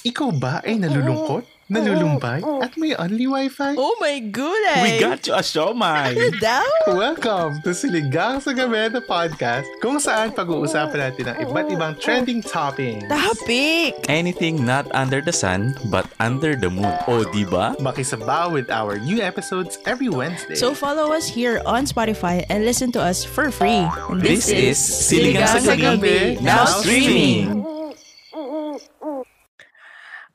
[0.00, 3.74] Ikaw ba ay nalulungkot, nalulumbay, at may only wifi?
[3.76, 4.80] Oh my goodness!
[4.80, 6.16] We got you a showmai!
[6.16, 6.64] Ano daw?
[6.94, 12.40] Welcome to Siligang sa Gabi na podcast kung saan pag-uusapan natin ang iba't ibang trending
[12.40, 13.04] toppings.
[13.12, 13.92] Topic!
[14.08, 16.96] Anything not under the sun but under the moon.
[17.04, 17.76] O, di ba?
[17.76, 20.56] Makisabaw with our new episodes every Wednesday.
[20.56, 23.84] So follow us here on Spotify and listen to us for free.
[24.08, 27.68] And This is Siligang sa Gabi, now streaming!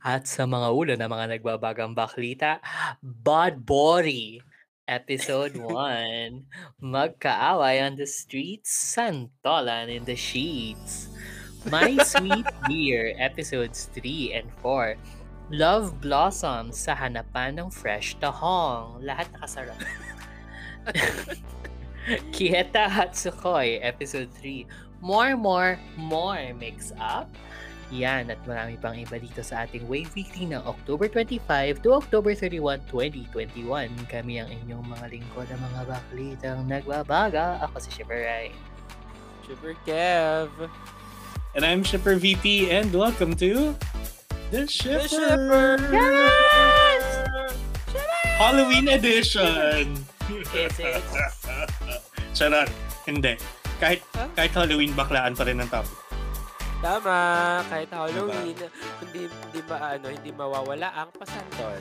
[0.05, 2.61] At sa mga ulo na mga nagbabagang baklita,
[3.01, 4.37] Bod Body,
[4.85, 11.09] Episode 1, Magkaaway on the Streets, Santolan in the Sheets.
[11.73, 14.93] My Sweet Beer, Episodes 3 and 4,
[15.49, 19.01] Love Blossoms sa hanapan ng fresh tahong.
[19.01, 19.81] Lahat nakasarap.
[22.29, 24.69] Kieta Hatsukoi, Episode 3,
[25.01, 27.33] More, More, More Mix Up.
[27.95, 32.35] Yan at marami pang iba dito sa ating Wave Weekly ng October 25 to October
[32.35, 33.87] 31, 2021.
[34.11, 37.63] Kami ang inyong mga lingkod ng mga baklitang nagbabaga.
[37.63, 38.51] Ako si Shipper Rai.
[39.47, 40.51] Shipper Kev.
[41.55, 43.71] And I'm Shipper VP and welcome to
[44.51, 45.07] The Shipper!
[45.07, 45.79] Shipper!
[45.89, 47.03] Yes!
[48.35, 49.95] Halloween edition!
[50.29, 51.03] Is it?
[52.37, 52.69] Charot.
[53.07, 53.39] Hindi.
[53.79, 54.03] Kahit,
[54.35, 56.04] kahit Halloween, baklaan pa rin ang topic.
[56.83, 57.19] Tama,
[57.71, 58.55] kahit Halloween,
[58.99, 61.79] hindi hindi ba ano, hindi mawawala ang pasantol.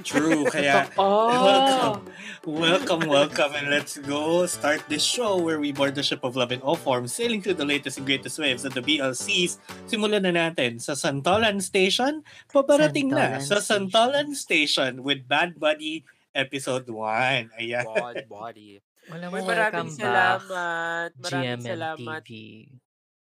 [0.00, 2.08] True, kaya welcome,
[2.48, 6.56] welcome, welcome, and let's go start this show where we board the ship of love
[6.56, 9.60] in all forms, sailing through the latest and greatest waves of the BLCs.
[9.84, 12.24] Simulan na natin sa Santolan Station.
[12.48, 16.00] Paparating na Santolan sa Santolan Station with Bad Buddy
[16.32, 17.60] Episode 1.
[17.60, 17.84] Ayan.
[17.84, 18.80] God body.
[19.10, 20.00] Wala mo maraming welcome back.
[20.00, 21.10] salamat.
[21.18, 22.22] Maraming salamat.
[22.24, 22.79] GMMTV.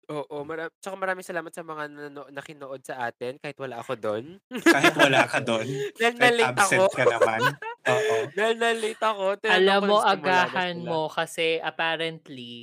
[0.06, 4.36] Oo, mara- tsaka maraming salamat sa mga nano- nakinood sa atin kahit wala ako doon.
[4.60, 5.64] Kahit wala ka doon.
[5.94, 6.92] Dahil Kahit na-late absent ako.
[6.92, 7.40] ka naman.
[7.86, 8.14] Oo.
[8.36, 9.24] Dahil na-late ako.
[9.38, 10.86] tinanong Alam ko mo, na simula na agahan sila.
[10.86, 12.54] mo kasi apparently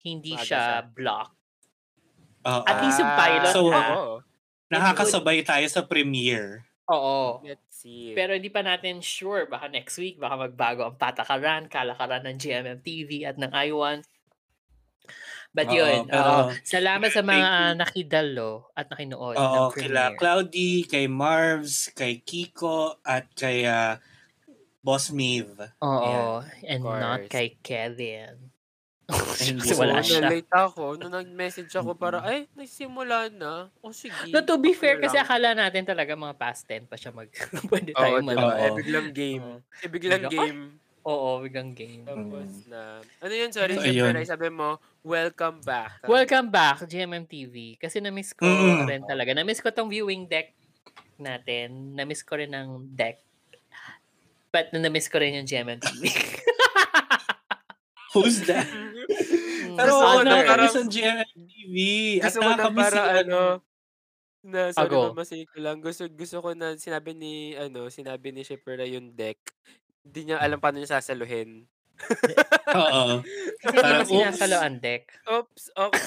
[0.00, 0.88] hindi Maaga siya siya.
[0.88, 1.28] block.
[2.44, 2.62] Oo.
[2.62, 3.84] At least yung pilot So, ha.
[3.90, 4.14] Oo.
[4.66, 6.64] Nakakasabay tayo sa premiere.
[6.86, 7.40] Oo.
[7.40, 8.12] Let's see.
[8.12, 9.46] Pero hindi pa natin sure.
[9.46, 14.04] Baka next week, baka magbago ang patakaran, kalakaran ng GMMTV at ng I1.
[15.54, 16.52] But Oo, yun, pero- oo.
[16.66, 20.18] salamat sa mga nakidalo at nakinood Oo, ng kila.
[20.18, 24.02] Cloudy, kay Marvs, kay Kiko, at kay ah,
[24.82, 25.70] Boss Maeve.
[25.78, 28.50] Oo, and Of not kay Kevin.
[29.36, 30.26] Kasi ko wala siya.
[30.26, 30.96] Na-late ako.
[30.96, 33.68] Nung nag-message ako para, ay, nagsimula na.
[33.78, 34.32] O sige.
[34.32, 35.28] No, to be fair, na kasi lang.
[35.28, 37.28] akala natin talaga mga past 10 pa siya mag...
[37.70, 38.28] Pwede Oo, tayo diba?
[38.32, 38.58] manood.
[38.58, 39.46] Eh, biglang game.
[39.84, 40.60] Eh, biglang Bigla- game.
[41.04, 42.02] Oo, biglang game.
[42.02, 42.98] Tapos na.
[43.20, 43.50] Ano yun?
[43.50, 44.24] Sorry, So, syempre, ayun.
[44.24, 46.00] sabi mo, welcome back.
[46.02, 47.76] Welcome back, GMMTV.
[47.76, 48.84] Kasi na-miss ko Mm.
[48.88, 49.30] rin talaga.
[49.32, 50.50] Na-miss ko tong viewing deck
[51.16, 51.92] natin.
[51.92, 53.20] Na-miss ko rin ang deck.
[54.48, 56.08] But na-miss ko rin yung GMMTV.
[58.14, 58.64] Who's that?
[58.64, 61.74] Mm, Pero Gusto oo, ko na parang- ang GMMTV.
[62.16, 63.38] At Gusto ko na para ano,
[64.40, 64.96] na sorry Ako.
[65.12, 65.76] mamasi ko lang.
[65.80, 69.36] Gusto, gusto ko na sinabi ni, ano, sinabi ni Shipper na yung deck.
[70.04, 71.64] Hindi niya alam paano niya sasaluhin.
[72.78, 73.24] Oo.
[73.64, 75.04] Kasi hindi Parang, mo sinasalo ang deck.
[75.24, 76.04] Oops, oops.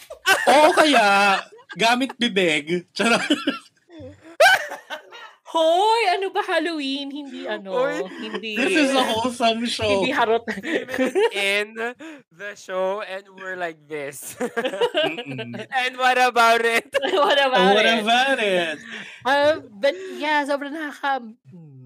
[0.52, 1.40] Oo kaya,
[1.76, 2.88] gamit bibig.
[2.96, 3.20] Charot.
[5.54, 6.02] Hoy!
[6.10, 7.14] Ano ba Halloween?
[7.14, 8.58] Hindi ano, Hoy, hindi...
[8.58, 9.86] This is a wholesome show.
[9.86, 10.42] Hindi harot.
[11.30, 11.94] In
[12.34, 14.34] the show and we're like this.
[14.34, 15.54] Mm-mm.
[15.54, 16.90] and what about it?
[16.98, 18.02] what about What it?
[18.02, 18.82] about it?
[19.22, 20.74] Uh, but yeah, sobrang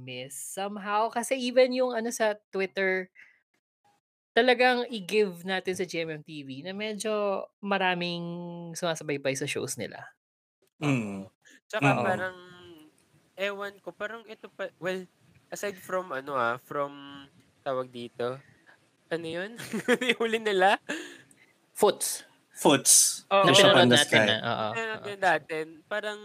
[0.09, 1.13] nakaka-miss somehow.
[1.13, 3.09] Kasi even yung ano sa Twitter,
[4.33, 8.23] talagang i-give natin sa GMMTV na medyo maraming
[8.73, 10.01] sumasabaybay sa shows nila.
[10.81, 11.27] Mm.
[11.67, 12.05] Tsaka Oo.
[12.07, 12.37] parang,
[13.35, 15.03] ewan ko, parang ito pa, well,
[15.51, 17.27] aside from ano ah, from,
[17.67, 18.39] tawag dito,
[19.11, 19.59] ano yun?
[20.23, 20.79] Huli nila?
[21.75, 22.23] Foots.
[22.55, 23.25] Foots.
[23.31, 23.45] Oo.
[23.49, 24.37] Na pinanood natin na.
[24.43, 24.69] Oo.
[24.77, 25.05] Ano oo.
[25.05, 26.21] din natin, parang,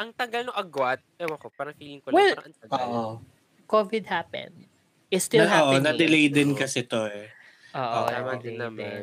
[0.00, 2.80] ang tagal ng agwat, ewan ko, parang feeling ko lang, Well, parang ang tagal.
[2.88, 3.12] Oo.
[3.66, 4.56] COVID happened.
[5.06, 5.84] It's still Na, oo, happening.
[5.84, 7.28] na-delay din kasi to eh.
[7.70, 9.02] Oo, Oo, Tama din naman.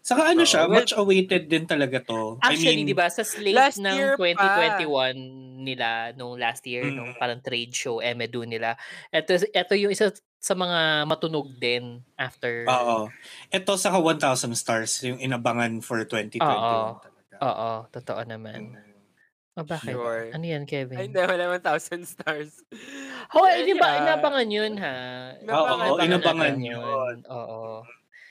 [0.00, 2.38] Saka ano Oo, siya, well- much awaited din talaga to.
[2.40, 4.24] Actually, I mean, di ba, sa slate last ng year pa.
[4.24, 5.18] 2021
[5.60, 7.18] nila, nung last year, nung Mm.
[7.18, 8.78] parang trade show, Emedu nila,
[9.10, 10.08] ito, ito yung isa
[10.38, 12.64] sa mga matunog din after.
[12.64, 13.10] Oo.
[13.50, 17.02] Ito saka 1,000 stars yung inabangan for 2021 Oo.
[17.38, 18.78] Oo, totoo naman.
[19.58, 19.90] Oh, bakit?
[19.90, 20.30] Sure.
[20.30, 20.94] Ano yan, Kevin?
[20.94, 22.62] Ay, hindi, wala 1,000 stars.
[23.34, 24.96] Oh, eh, di ba, inabangan yun, ha?
[25.36, 27.16] Inabangan Oo, inabangan natin yun.
[27.26, 27.82] Oo.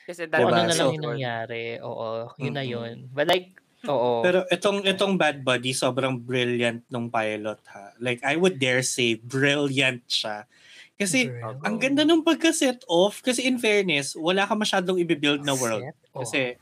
[0.08, 0.56] Kasi dahil Diba?
[0.56, 1.64] ano na lang So- yung nangyari.
[1.78, 2.72] Oo, yun na Mm-mm.
[2.72, 2.94] yun.
[3.12, 4.24] But like, oo.
[4.24, 7.92] Pero itong itong Bad Buddy sobrang brilliant nung pilot ha.
[8.00, 10.48] Like I would dare say brilliant siya.
[10.96, 11.60] Kasi Brilliant.
[11.60, 15.84] ang ganda nung pagka-set off kasi in fairness, wala ka masyadong i-build na world.
[16.10, 16.56] Kasi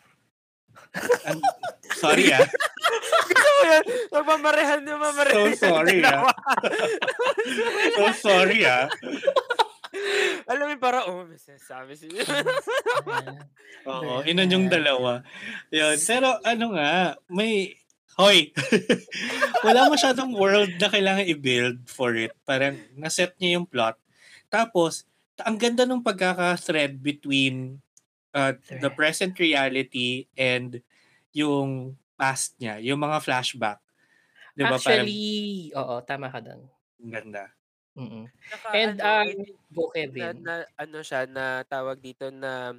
[1.28, 1.40] ang,
[1.96, 2.46] sorry ah.
[3.26, 3.84] Gusto mo yan?
[4.12, 5.52] Magmamarehan na mamarehan.
[5.56, 6.30] So sorry ah.
[7.96, 8.86] so sorry ah.
[10.46, 12.06] Alam mo, para, oh, may sinasabi si
[13.90, 15.24] Oo, inon yung dalawa.
[15.72, 15.96] Yun.
[15.96, 17.74] Pero ano nga, may
[18.16, 18.48] Hoy!
[19.66, 22.32] Wala masyadong world na kailangan i-build for it.
[22.48, 24.00] Parang naset niya yung plot.
[24.48, 25.04] Tapos,
[25.44, 27.84] ang ganda ng pagkaka-thread between
[28.32, 30.80] uh, the present reality and
[31.36, 33.78] yung past niya, yung mga flashback.
[34.56, 34.80] Di ba?
[34.80, 36.64] Actually, oo, tama ka doon.
[36.64, 37.44] Parang ang ganda.
[37.96, 38.24] Mm-mm.
[38.48, 40.36] Saka And, ano, um, think Go, na, Kevin.
[40.40, 42.72] na, ano siya, na tawag dito na,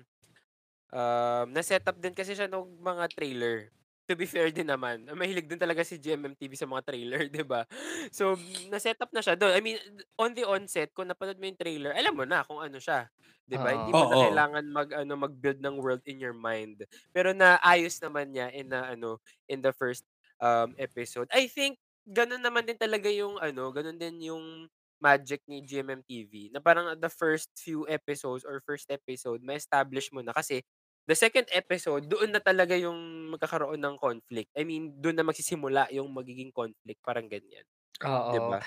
[0.90, 3.70] um, na-set up din kasi siya ng mga trailer.
[4.08, 7.68] To be fair din naman, mahilig din talaga si GMMTV sa mga trailer, di ba?
[8.08, 8.40] So,
[8.72, 9.52] na-set up na siya doon.
[9.52, 9.76] I mean,
[10.16, 13.12] on the onset, kung napanood mo yung trailer, alam mo na kung ano siya.
[13.44, 13.76] Di ba?
[13.76, 14.16] Hindi mo na Oo.
[14.16, 16.88] kailangan mag, ano, mag-build ng world in your mind.
[17.12, 19.20] Pero naayos naman niya in, na, ano,
[19.52, 20.08] in the first
[20.40, 21.28] um, episode.
[21.36, 21.76] I think,
[22.08, 24.72] ganun naman din talaga yung, ano, ganun din yung
[25.04, 30.34] magic ni GMMTV na parang the first few episodes or first episode ma-establish mo na
[30.34, 30.66] kasi
[31.08, 34.52] the second episode doon na talaga yung magkakaroon ng conflict.
[34.54, 37.64] I mean, doon na magsisimula yung magiging conflict, parang ganyan.
[38.06, 38.30] Oo.
[38.30, 38.60] 'Di ba?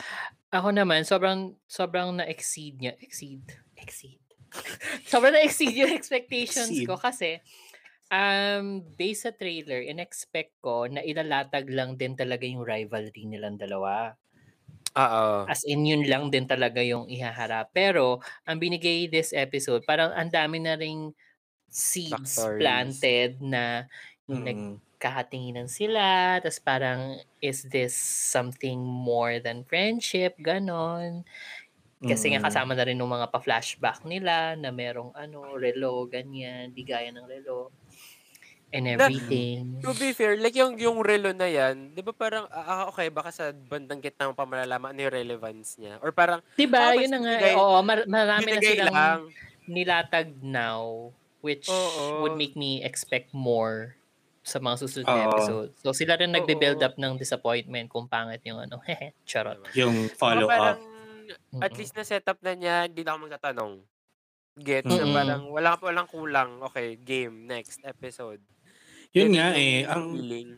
[0.50, 2.98] Ako naman, sobrang, sobrang na-exceed niya.
[2.98, 3.46] Exceed?
[3.78, 4.18] Exceed.
[5.12, 6.88] sobrang na-exceed yung expectations Exceed.
[6.90, 7.38] ko kasi
[8.10, 14.18] um, based sa trailer, in-expect ko na ilalatag lang din talaga yung rivalry nilang dalawa.
[14.98, 15.46] Oo.
[15.46, 17.70] As in, yun lang din talaga yung ihaharap.
[17.70, 21.14] Pero, ang binigay this episode, parang ang dami na ring
[21.70, 22.58] seeds Backstories.
[22.58, 23.86] planted na
[24.26, 24.48] yung Mm.
[24.50, 27.00] nagkakatinginan sila, tapos parang,
[27.38, 27.94] is this
[28.30, 30.34] something more than friendship?
[30.36, 31.22] Ganon.
[32.00, 32.46] Kasi nga Mm.
[32.46, 37.70] kasama na rin ng mga pa-flashback nila na merong ano, relo, ganyan, bigaya ng relo.
[38.70, 39.82] And Na- everything.
[39.82, 43.10] To be fair, like yung yung relo na yan, 'di ba parang ah, ah, okay
[43.10, 46.78] baka sa bandang gitna mo pa malalaman ano yung relevance niya or parang Diba?
[46.78, 47.34] ah, Yun na nga.
[47.34, 49.20] binigay- Oo, mar- marami na silang lang.
[49.66, 52.22] nilatag now which Oo.
[52.22, 53.96] would make me expect more
[54.40, 55.28] sa mga susunod na Oo.
[55.32, 55.70] episode.
[55.80, 56.86] So sila rin nagbe-build Oo.
[56.86, 58.80] up ng disappointment kung pangit yung ano.
[58.88, 59.60] Hehe, charot.
[59.76, 60.88] Yung Baka follow parang up.
[61.62, 61.78] at Mm-mm.
[61.78, 63.72] least na setup na niya, hindi na ako magtatanong.
[64.60, 65.14] Gets na Mm-mm.
[65.14, 66.50] parang wala walang kulang.
[66.72, 68.42] Okay, game next episode.
[69.10, 70.50] Yun Yun nga yung eh, ang feeling.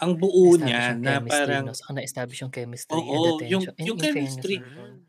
[0.00, 1.76] Ang buo niya yung na parang no?
[1.76, 3.74] Saka na-establish yung chemistry and Oo, yung attention.
[3.84, 4.56] yung in fairness chemistry.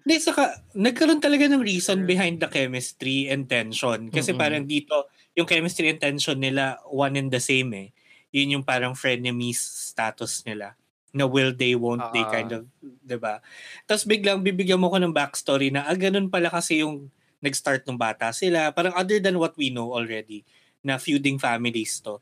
[0.01, 0.43] Hindi, saka
[0.73, 4.09] nagkaroon talaga ng reason behind the chemistry and tension.
[4.09, 4.41] Kasi Mm-mm.
[4.41, 5.07] parang dito,
[5.37, 7.89] yung chemistry and tension nila, one and the same eh.
[8.33, 9.61] Yun yung parang frenemies
[9.93, 10.73] status nila.
[11.13, 12.31] Na will they, won't they Ah.
[12.31, 13.43] kind of, 'di ba
[13.85, 17.11] Tapos biglang bibigyan mo ko ng backstory na, ah, ganun pala kasi yung
[17.43, 18.71] nag-start ng bata sila.
[18.73, 20.45] Parang other than what we know already,
[20.81, 22.17] na feuding families to.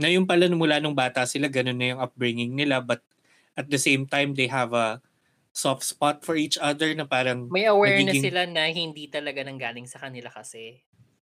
[0.00, 2.80] Na yung pala mula nung bata sila, ganun na yung upbringing nila.
[2.80, 3.04] But
[3.52, 5.04] at the same time, they have a
[5.52, 9.84] soft spot for each other na parang May awareness nagiging- sila na hindi talaga nanggaling
[9.84, 10.80] sa kanila kasi.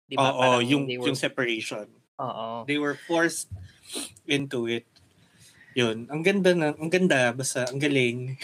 [0.04, 0.34] Di ba?
[0.34, 1.86] Oo, Parang yung, they were, yung separation.
[2.18, 2.66] Oo.
[2.66, 3.46] They were forced
[4.26, 4.90] into it.
[5.74, 6.10] Yun.
[6.10, 8.34] Ang ganda na, ang ganda, basta ang galing.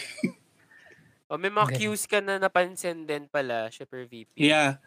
[1.31, 1.79] O, may mga Ganun.
[1.79, 4.35] cues ka na napansin din pala, Shipper VP.
[4.35, 4.83] Yeah.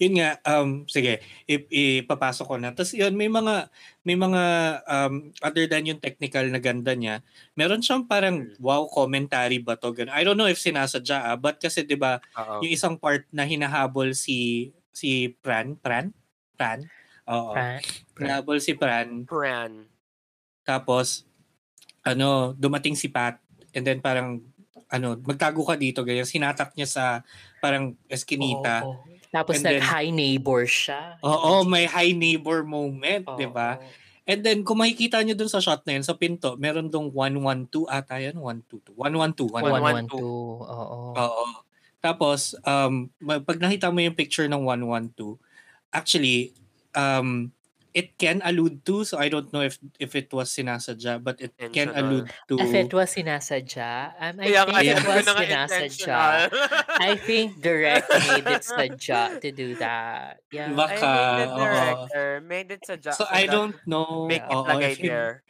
[0.00, 2.74] Yun nga, um, sige, ip- ipapasok ko na.
[2.74, 3.68] Tapos yun, may mga,
[4.02, 4.42] may mga,
[4.84, 7.22] um, other than yung technical na ganda niya,
[7.54, 9.94] meron siyang parang, wow, commentary ba to?
[9.94, 10.12] Ganun.
[10.14, 12.18] I don't know if sinasadya, ah, but kasi 'di ba
[12.60, 16.10] yung isang part na hinahabol si, si Pran, Pran?
[16.58, 16.86] Pran?
[17.30, 17.54] Oo.
[17.54, 17.80] Pran?
[18.18, 19.88] Hinahabol si Pran, Pran.
[20.64, 21.28] Tapos,
[22.04, 23.40] ano, dumating si Pat,
[23.72, 24.40] and then parang,
[24.92, 27.04] ano, magtago ka dito, ganyan, sinatak niya sa
[27.58, 28.84] parang eskinita.
[28.84, 29.13] Oo, oo.
[29.34, 31.18] Tapos And then- nag-high neighbor siya.
[31.26, 33.34] Oo, may high neighbor moment, Oo.
[33.34, 33.82] di ba?
[34.24, 37.84] And then, kung makikita nyo dun sa shot na yun, sa pinto, meron dong 112
[37.90, 38.94] ata yan, 122.
[38.96, 39.52] 112.
[39.52, 40.08] 112.
[40.08, 40.16] 112.
[40.64, 41.12] Oo.
[41.12, 41.46] Oo.
[42.00, 43.10] Tapos, um,
[43.44, 45.36] pag nakita mo yung picture ng 112,
[45.92, 46.54] actually,
[46.94, 47.50] um,
[47.94, 51.54] it can allude to, so I don't know if if it was sinasadya, but it
[51.70, 52.58] can allude to...
[52.58, 56.18] If it was sinasadya, um, I nga, think it sabi ko was sinasadya.
[56.98, 60.42] I think direct made it sadya to do that.
[60.50, 60.74] Yeah.
[60.74, 61.06] I Baka, think
[61.38, 63.12] the director made it sadya.
[63.14, 64.26] So so I don't know.
[64.26, 65.46] Make it lagay if he- there.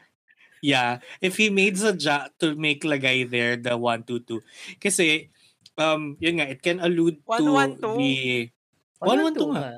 [0.64, 4.44] Yeah, if he made sadya to make lagay there the 122.
[4.80, 5.32] Kasi
[5.80, 7.44] um yun nga it can allude to
[7.80, 8.00] 112.
[8.00, 8.52] the
[9.00, 9.60] 112 nga.
[9.60, 9.72] nga.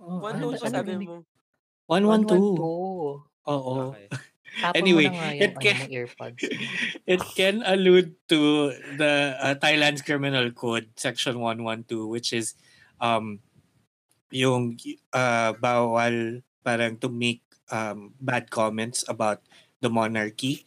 [0.00, 1.24] Oh, One, Ano ano sabi rinig- mo.
[1.86, 2.58] 112.
[2.58, 3.46] 112.
[3.46, 3.74] Oo.
[3.94, 4.06] Okay.
[4.56, 6.40] Tapon Anyway, mo na nga it yung ano can- earpods.
[7.12, 12.56] It can allude to the uh, Thailand's criminal code section 112 which is
[12.96, 13.44] um
[14.32, 14.80] yung
[15.12, 19.44] uh, bawal parang to make um, bad comments about
[19.84, 20.64] the monarchy.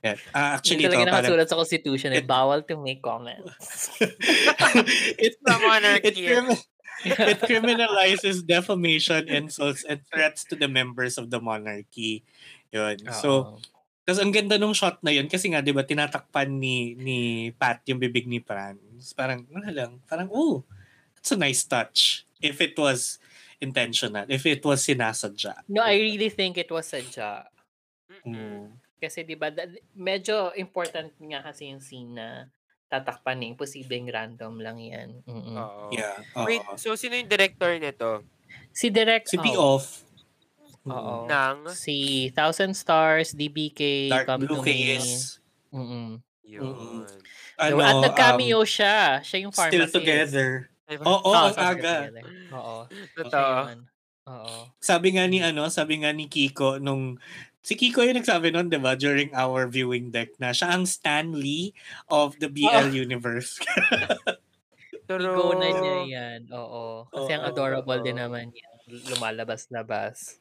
[0.00, 0.16] Yeah.
[0.32, 3.92] Uh, Actually, actually, talaga nakasulat sa Constitution eh, it- bawal to make comments.
[5.20, 6.08] it, Sa monarchy.
[6.08, 6.64] it, crimi-
[7.04, 12.24] it criminalizes defamation, insults, and threats to the members of the monarchy.
[12.72, 13.00] Yun.
[13.12, 13.60] So.
[14.06, 17.82] Tapos ang ganda nung shot na yun kasi nga 'di ba tinatakpan ni ni Pat
[17.90, 19.10] yung bibig ni Franz.
[19.18, 20.62] Parang ano lang, parang oh,
[21.18, 23.18] that's a nice touch if it was
[23.58, 25.58] intentional, if it was sinasadya.
[25.66, 27.50] no, I really think it was sadya.
[28.22, 28.78] Mm.
[29.02, 29.50] Kasi 'di ba
[29.98, 32.46] medyo important nga kasi yung scene na
[32.86, 35.08] tatakpan eh, posibleng random lang 'yan.
[35.26, 35.56] Mm-mm.
[35.58, 35.90] Oo.
[35.90, 36.16] Yeah.
[36.38, 36.46] oo.
[36.46, 38.22] Wait, so sino yung director nito?
[38.76, 40.06] Si Direct si oh, P-Off,
[40.86, 41.26] Oo.
[41.26, 41.66] Nang?
[41.74, 44.70] Si Thousand Stars, DBK, Dark Come Blue to Me.
[44.70, 45.42] Case,
[45.74, 46.22] Mm-mm.
[46.46, 47.02] Yun.
[47.58, 49.18] ano, At nag-cameo um, siya.
[49.26, 49.94] Siya yung Still pharmacist.
[49.98, 50.50] Together.
[50.86, 51.94] Ay, Oo, Oo, ang Still aga.
[52.06, 52.24] Together.
[52.54, 52.76] Oo.
[53.18, 53.54] Totoo.
[54.26, 54.54] Oo.
[54.78, 57.18] Sabi nga ni ano, sabi nga ni Kiko nung
[57.66, 61.34] si Kiko yung nagsabi nun, 'di ba, during our viewing deck na siya ang Stan
[61.34, 61.74] Lee
[62.06, 63.58] of the BL universe.
[65.10, 66.40] Pero, Igo na niya yan.
[66.50, 67.06] Oo.
[67.10, 68.06] Kasi ang Oo, adorable oo.
[68.06, 68.74] din naman yan.
[69.10, 70.38] Lumalabas-labas.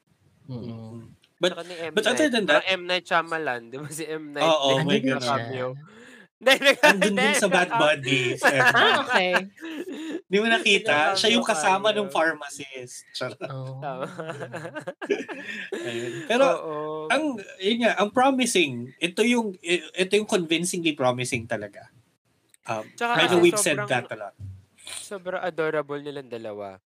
[0.49, 1.13] Mm-mm.
[1.37, 1.53] But
[1.93, 2.85] but other than that- M.
[2.89, 3.69] Night Shyamalan.
[3.69, 4.33] Di ba si M.
[4.33, 4.45] Night?
[4.45, 5.17] Oo, my siya.
[5.21, 5.77] cameo.
[6.41, 8.41] Hindi, nag- Andun din sa Bad Buddies.
[8.45, 9.31] Ah, okay.
[10.25, 11.13] Di mo nakita?
[11.13, 13.05] Siya yung kasama ng pharmacist.
[13.13, 13.37] Charot.
[13.45, 13.77] Oh.
[16.25, 16.75] Pero Oo.
[17.13, 21.93] ang yun nga, ang promising, ito yung i- ito yung convincingly promising talaga.
[22.65, 24.33] Um, Tsaka I know we've said that a lot.
[24.85, 26.81] Sobrang adorable nilang dalawa.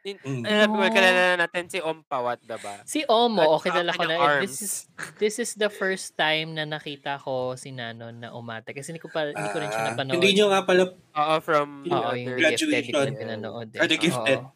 [0.00, 0.48] In, Mm.
[0.66, 0.88] mo, Oh.
[0.88, 2.80] kilala na natin si Om Pawat, diba?
[2.88, 4.16] Si Omo, At okay kilala ko na.
[4.16, 4.48] arms.
[4.48, 4.74] This is
[5.20, 8.72] this is the first time na nakita ko si Nanon na umate.
[8.72, 10.16] Kasi hindi ko pa hindi ko rin siya Ah, napanood.
[10.16, 12.32] hindi nyo nga pala Oo, from the Oo, yung.
[12.32, 13.12] The Gifted, hindi ko graduation.
[13.14, 13.68] pinanood.
[13.76, 13.80] Eh.
[13.80, 14.40] Or The Gifted.
[14.40, 14.48] Oo.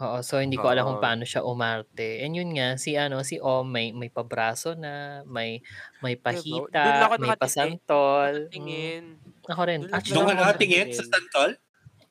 [0.00, 2.24] Oo, so hindi ko alam kung paano siya umarte.
[2.24, 5.60] And yun nga, si ano, si Om may may pabraso na, may
[6.00, 6.82] may Doon pahita,
[7.14, 8.48] may pasantol.
[8.48, 9.04] Mm, Tingin.
[9.44, 9.80] ako rin.
[9.84, 11.04] Doon ka ako nakatingin sa.
[11.04, 11.50] Santol?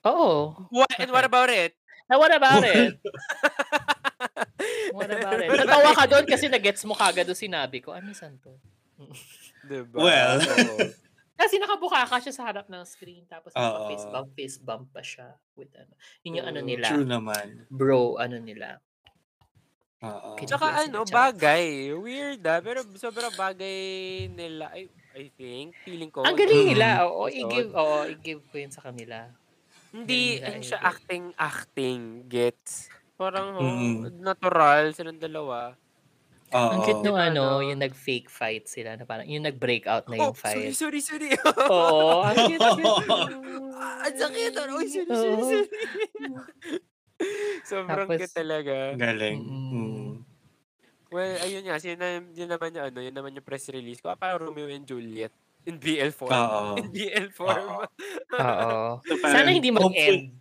[0.06, 0.54] Oo.
[0.70, 1.76] What, and what about it?
[2.10, 2.98] Ah, what about it?
[4.92, 5.50] What about it?
[5.54, 8.58] Natawa ka doon kasi nagets mo kagad doon sinabi ko, ano saan to?
[9.64, 9.96] Diba?
[9.96, 10.42] Well.
[11.40, 13.88] Kasi nakabuka ka siya sa harap ng screen tapos Oo.
[13.88, 15.94] face bump, face bump pa siya with ano.
[16.22, 16.88] Yun yung ano Oo, nila.
[16.90, 17.46] True naman.
[17.72, 18.84] Bro, ano nila.
[20.02, 20.36] Oo.
[20.36, 21.96] Kid- Tsaka ano, bagay.
[21.96, 22.60] Weird ah.
[22.60, 23.80] Pero sobrang bagay
[24.28, 24.68] nila.
[24.76, 25.80] I, I think.
[25.84, 26.28] Feeling ko.
[26.28, 26.70] Ang galing Mm.
[26.76, 26.88] nila.
[27.08, 27.40] Oo, Episode.
[27.40, 29.32] i-give, oo, i-give ko yun sa kanila.
[29.92, 30.88] Hindi, hindi siya i-give.
[30.88, 32.02] acting, acting.
[32.26, 32.74] Gets?
[33.16, 34.20] Parang oh, Mm.
[34.20, 35.74] natural silang dalawa.
[36.50, 36.70] Oo.
[36.72, 37.62] Ang cute nung Diba, ano, no?
[37.62, 40.74] yung nag-fake fight sila na parang, yung nag-breakout na Oh, yung sorry, fight.
[40.74, 41.30] sorry, sorry.
[41.70, 42.62] Oo, ang cute.
[42.62, 44.52] Ang sakit.
[44.72, 45.68] Uy, sorry, sorry, sorry.
[47.62, 48.76] Sobrang Tapos- cute talaga.
[48.96, 49.40] Galing.
[49.40, 49.70] Mm.
[49.70, 50.10] Mm.
[51.10, 51.78] Well, ayun nga.
[51.78, 51.98] Yun,
[52.32, 54.10] yun naman yung ano, yun naman yung press release ko.
[54.10, 55.34] Ah, Parang Romeo and Juliet.
[55.70, 56.34] In BL form.
[56.34, 56.62] Oo.
[56.82, 57.86] In BL form.
[58.34, 58.74] Oo.
[59.00, 60.34] So, Sana hindi mag-end.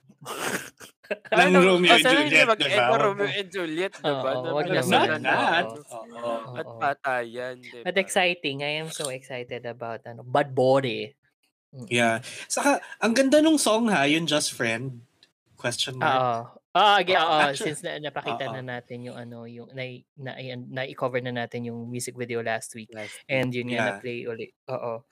[1.08, 2.88] Ng Ano, Romeo oh, and sana hindi Juliet, mag-end diba?
[2.90, 4.12] na Romeo and Juliet, diba?
[4.28, 5.06] Oo, Na wag parang naman.
[5.08, 6.20] ganun, Not ano.
[6.52, 7.80] At patayan, diba?
[7.82, 8.60] But exciting.
[8.60, 11.12] I am so excited about ano, Bad Body.
[11.70, 11.88] Mm.
[11.88, 12.20] Yeah.
[12.46, 15.00] Saka, ang ganda nung song ha, yung Just Friend.
[15.54, 16.12] Question mark.
[16.12, 16.36] Oo.
[16.70, 17.40] Ah, okay, Oo, oo.
[17.42, 18.54] actually- Since na, napakita Oo.
[18.54, 19.82] na natin yung ano, yung na,
[20.14, 22.92] na, ayan, na-cover na natin yung music video last week.
[22.92, 23.88] Last And yun nga Yeah.
[23.96, 24.52] na-play ulit.
[24.68, 25.02] Oo.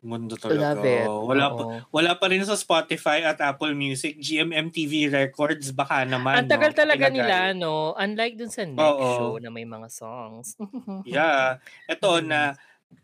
[0.00, 0.80] Mundo talaga.
[0.80, 1.08] Love it.
[1.08, 4.16] Wala pa, wala pa rin sa Spotify at Apple Music.
[4.16, 6.40] GMMTV Records, baka naman.
[6.40, 6.78] Ang tagal no?
[6.80, 7.16] talaga Ilagay.
[7.20, 7.92] nila, no?
[8.00, 9.08] Unlike dun sa next Oo.
[9.20, 10.56] show na may mga songs.
[11.04, 11.60] Yeah.
[11.84, 12.56] Ito na,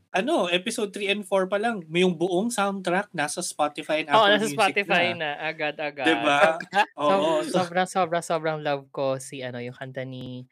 [0.09, 4.33] ano, episode 3 and 4 pa lang, may yung buong soundtrack nasa Spotify and Apple
[4.33, 5.21] nasa Music Spotify na.
[5.21, 5.31] na.
[5.53, 6.07] Agad-agad.
[6.09, 6.41] Diba?
[7.05, 7.45] Oo.
[7.45, 10.49] So, sobrang, sobrang, sobrang love ko si ano, yung kanta ni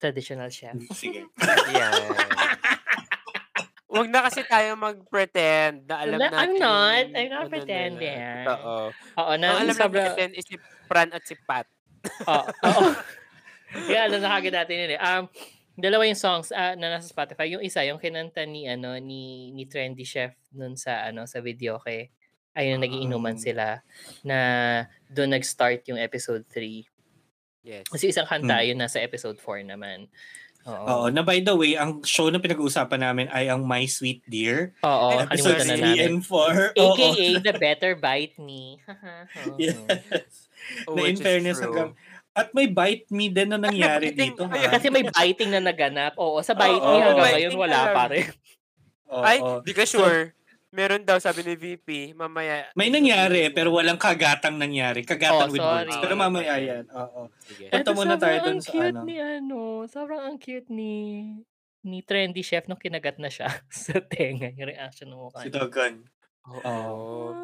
[0.00, 0.80] Traditional Chef.
[0.96, 1.28] Sige.
[1.76, 2.56] Yan.
[3.90, 6.38] Huwag na kasi tayo mag-pretend na alam Na- natin.
[6.38, 7.04] I'm not.
[7.10, 8.18] I'm not ano pretending.
[8.46, 8.76] Oo.
[9.18, 10.54] Oo, Ang na alam sobra, natin is si
[10.86, 11.66] Fran at si Pat.
[12.24, 12.46] Oo.
[12.46, 12.86] oo.
[13.86, 15.00] Kaya ano nakagad natin yun eh.
[15.00, 15.24] Um,
[15.74, 17.50] dalawa yung songs ah, na nasa Spotify.
[17.50, 21.78] Yung isa, yung kinanta ni ano ni ni Trendy Chef nun sa ano sa video
[21.78, 22.10] kay
[22.52, 23.42] ayun nagiinuman Ah.
[23.42, 23.66] sila
[24.22, 24.38] na
[25.06, 26.86] doon nag-start yung episode 3.
[27.62, 27.86] Yes.
[27.86, 28.66] Kasi isang kanta Mm.
[28.72, 30.10] yun nasa episode 4 naman.
[30.62, 30.84] Oo.
[30.84, 34.76] Oo, na by the way, ang show na pinag-uusapan namin ay ang My Sweet Dear.
[34.80, 36.00] Oo, Episodes kalimutan na 3 namin.
[36.04, 36.76] and 4.
[36.76, 38.76] AKA The Better Bite Me.
[38.82, 39.56] Oo.
[39.60, 40.50] Yes.
[40.84, 41.66] Oh, na in which is fairness, true.
[41.66, 41.90] hanggang,
[42.30, 44.42] at may bite me din na nangyari Biting- dito.
[44.46, 44.70] Ha?
[44.70, 46.14] Kasi may biting na naganap.
[46.14, 48.28] Oo, sa bite Oo, me hanggang biting ngayon wala pa rin.
[49.08, 49.24] Oo.
[49.24, 50.36] Ay, di ka sure.
[50.70, 52.70] Meron daw, sabi ni VP, mamaya.
[52.78, 55.02] May nangyari, pero walang kagatang nangyari.
[55.02, 55.90] Kagatan Oh, with sorry.
[55.90, 55.98] words.
[55.98, 56.86] Pero mamaya yan.
[56.94, 57.26] Oo.
[57.42, 57.74] Sige.
[57.74, 59.02] Punta muna tayo dun sa cute ano.
[59.02, 59.58] ni ano.
[59.90, 60.92] Sobrang ang cute ni
[61.82, 64.54] ni trendy chef nung kinagat na siya sa tenga.
[64.54, 65.58] Yung reaction ng mukha Si niya.
[65.58, 65.94] Dogon.
[66.46, 67.34] Oo.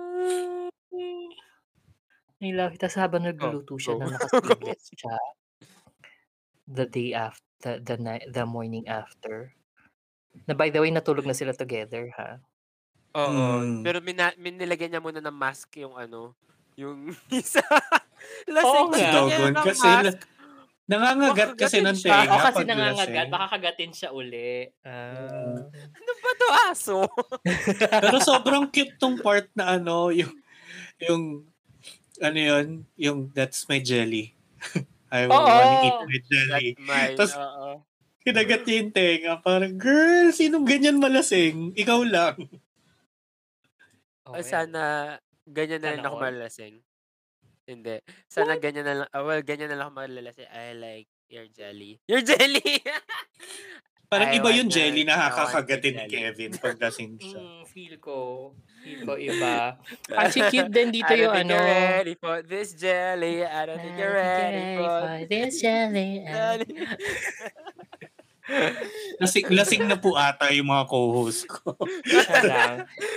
[2.39, 2.81] I love it.
[2.81, 4.07] Tapos habang nagluluto siya go.
[4.07, 5.17] na naka-sleeveless siya.
[6.69, 9.51] The day after, the night, the morning after.
[10.47, 12.39] Na by the way, natulog na sila together, ha?
[13.17, 13.45] Oo.
[13.59, 13.81] Mm.
[13.81, 16.37] Pero mina, min- nilagyan niya muna ng mask yung ano,
[16.75, 17.65] yung isa.
[17.65, 18.99] Oo Lasing nga.
[18.99, 19.51] Siya Dogon.
[19.51, 20.05] ng Kasi mask.
[20.05, 20.35] na-
[20.87, 22.13] nangangagat kasi Makagatin ng siya.
[22.15, 23.33] tenga O kasi pag nangangagat, lasing.
[23.33, 24.71] baka kagatin siya uli.
[24.85, 25.59] Ah.
[25.67, 26.99] Ano ba to aso?
[28.05, 30.31] Pero sobrang cute tong part na ano, yung,
[31.01, 31.43] yung,
[32.19, 34.31] ano yun, yung that's my jelly.
[35.11, 35.33] I Oo.
[35.33, 36.67] wanna eat my jelly.
[36.71, 37.17] That's mine.
[37.17, 37.83] Tas- Oo.
[38.21, 39.33] Kinagat niya yung tenga.
[39.39, 41.71] Parang, girl, sinong ganyan malasing?
[41.73, 42.35] Ikaw lang.
[44.27, 44.45] Ah, Okay.
[44.45, 44.83] Sana
[45.47, 46.75] ganyan na lang ako malalasing.
[47.67, 47.97] Hindi.
[48.27, 49.09] Sana ganyan na lang.
[49.11, 50.51] ah, well, ganyan na lang ako malalasing.
[50.51, 51.99] I like your jelly.
[52.11, 52.63] Your jelly!
[54.07, 56.07] Parang I iba yung jelly na want your kakagatin ni.
[56.07, 57.43] Kevin pag lasing siya.
[57.43, 58.17] Mm, feel ko.
[58.87, 59.75] Feel ko iba.
[60.15, 61.55] Actually, cute din dito I don't yung think ano.
[61.59, 63.43] you're ready for this jelly.
[63.43, 64.95] I don't think you're ready for
[65.27, 66.23] this jelly.
[69.21, 71.73] Lasing, lasing na po ata yung mga co-host ko.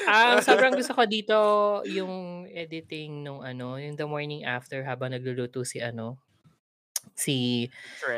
[0.08, 1.38] Ang sobrang gusto ko dito
[1.86, 6.18] yung editing nung ano, yung the morning after habang nagluluto si ano,
[7.20, 7.68] si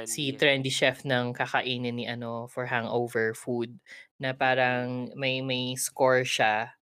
[0.06, 0.38] si Trendy.
[0.38, 3.82] trendy chef ng kakainin ni ano for hangover food
[4.22, 6.78] na parang may may score siya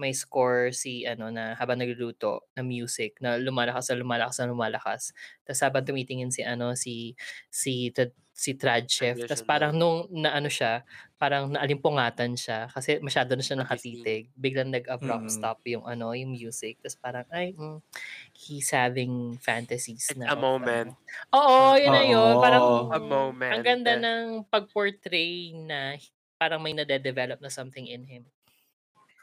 [0.00, 5.02] may score si ano na habang nagluluto na music na lumalakas na lumalakas na lumalakas
[5.44, 7.12] tapos habang tumitingin si ano si
[7.52, 10.80] si Tra- si trad chef tapos parang nung naano siya
[11.20, 15.36] parang naalimpungatan siya kasi masyado na siya nakatitig biglang nag-abrupt Mm.
[15.36, 17.84] stop yung ano yung music tapos parang ay mm,
[18.32, 20.96] he's having fantasies na a moment.
[21.28, 22.32] Oo, yun na yun.
[22.40, 22.88] Parang.
[22.88, 23.52] A moment.
[23.52, 26.00] ang ganda ng pag-portray na
[26.40, 28.24] parang may nade-develop na something in him.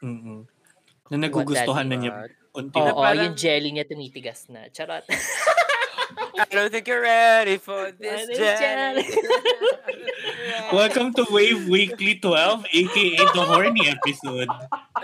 [0.05, 0.45] Mm-mm.
[1.09, 2.11] Na nagugustuhan na niya
[2.53, 2.77] unti.
[2.77, 4.69] Oo, parang- yung jelly niya tumitigas na.
[4.69, 5.05] Charot.
[6.39, 9.03] I don't think you're ready for this This jelly.
[10.73, 14.49] Welcome to Wave Weekly 12, aka the horny episode.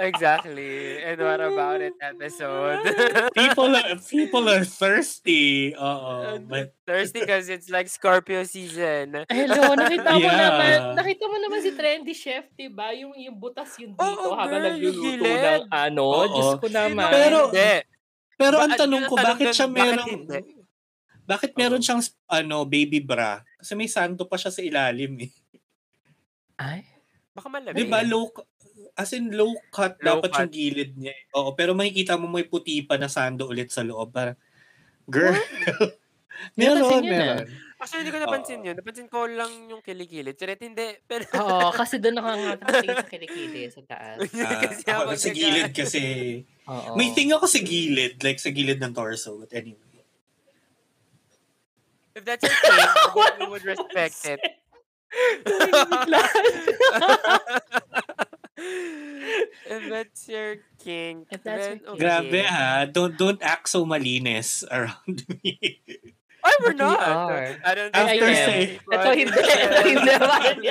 [0.01, 0.97] exactly.
[1.03, 2.81] And what about it episode?
[3.38, 5.75] People are, people are thirsty.
[5.77, 6.41] Oo.
[6.41, 9.25] But Thirsty because it's like Scorpio season.
[9.29, 10.38] Hello, nakita mo Yeah.
[10.38, 12.93] naman, nakita mo naman si Trendy Chef, 'di ba?
[12.93, 16.25] Yung yung butas yun dito Oo, habang nagluluto ng ano, Oo.
[16.29, 17.10] Diyos ko naman.
[17.10, 17.71] Pero- Hindi.
[18.36, 20.12] pero ang tanong ko, bakit siya bakit merong...
[21.25, 23.41] Bakit meron siyang ano baby bra?
[23.57, 25.31] Kasi may santo pa siya sa ilalim eh.
[26.55, 26.85] Ay,
[27.35, 27.75] Baka malamig.
[27.75, 28.31] Di ba low
[28.95, 30.39] as in low cut Low dapat cut.
[30.47, 31.11] yung gilid niya.
[31.11, 31.35] eh.
[31.35, 34.15] Oo, pero makikita mo may puti pa na sando ulit sa loob.
[34.15, 34.39] Parang,
[35.03, 35.35] girl.
[36.59, 37.03] meron, ah.
[37.03, 37.43] meron.
[37.75, 38.75] Actually, hindi ko napansin yun.
[38.79, 40.39] Napansin ko lang yung kilikilid.
[40.39, 40.95] Charet, hindi.
[41.03, 44.19] Pero, oo, kasi doon nakangatatingin sa kilikili sa taas.
[44.39, 46.01] Ah, kasi ako habang sa gilid kasi
[46.71, 46.95] Oo.
[46.95, 49.43] may thing ako sa gilid, like sa gilid ng torso.
[49.43, 49.94] But anyway.
[52.19, 52.89] If that's your thing,
[53.39, 54.41] we would respect it.
[59.65, 61.99] If that's your king, If that's then your okay.
[61.99, 65.82] Grabe ha, don't don't act so malinis around me.
[66.45, 67.01] Ay, we're we not.
[67.01, 67.58] are.
[67.60, 69.34] I don't After think say- Ito hindi.
[69.34, 70.69] Ito hindi.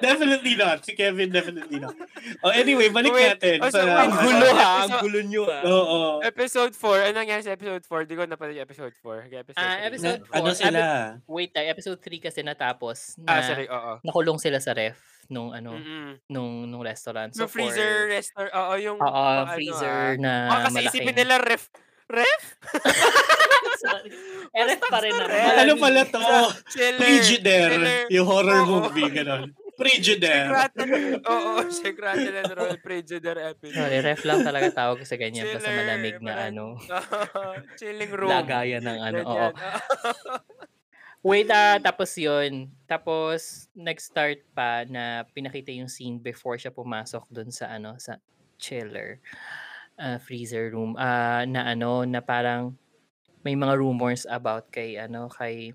[0.00, 0.78] definitely not.
[0.82, 1.92] Si Kevin definitely not.
[2.40, 3.60] Oh, anyway, balik Wait, natin.
[3.60, 4.70] oh, so sa, ang gulo, ha?
[4.82, 5.58] Ang gulo nyo ha.
[5.62, 5.98] Oo.
[6.20, 7.06] Episode 4.
[7.06, 8.04] Ano nangyari sa episode 4?
[8.04, 9.28] Di ko napanood yung episode 4.
[9.28, 9.86] Okay, episode Ah, three.
[9.86, 10.56] episode Na- ano four.
[10.56, 10.80] sila?
[11.26, 13.66] Wait, tayo, episode 3 kasi natapos na Ah, sorry.
[13.68, 13.92] Oo.
[14.00, 16.22] nakulong sila sa ref nung ano, Mm-mm.
[16.26, 17.34] nung nung restaurant.
[17.34, 18.48] So, for- freezer, restaurant.
[18.50, 18.96] Oo, yung...
[18.96, 20.16] Oo, ano, freezer ah.
[20.16, 21.02] na Ah, kasi malaking.
[21.04, 21.68] isipin nila ref.
[22.06, 22.42] Ref?
[23.76, 24.10] Sorry.
[24.56, 25.52] Eh, ref pa rin naman.
[25.62, 26.20] Ano pala to?
[26.72, 26.98] Chiller.
[27.00, 28.08] Frigidaire.
[28.10, 28.68] Yung horror Oo.
[28.88, 29.52] movie, gano'n.
[29.76, 30.48] Frigidaire.
[31.28, 32.76] Oo, rattle, and roll.
[32.80, 33.76] Frigidaire episode.
[33.76, 35.44] Sorry, ref lang talaga tawag ko sa ganyan.
[35.52, 36.80] Basta malamig na ano,
[37.76, 38.32] Chilling room.
[38.32, 39.18] lagayan ng ano.
[39.28, 39.48] Oo.
[41.26, 42.70] Wait, ah, tapos yun.
[42.86, 48.22] Tapos, nag-start pa na pinakita yung scene before siya pumasok dun sa ano, sa
[48.56, 49.18] chiller,
[49.98, 50.94] ah, freezer room.
[50.96, 52.78] Ah, na ano, na parang
[53.46, 55.70] may mga rumors about kay ano, kay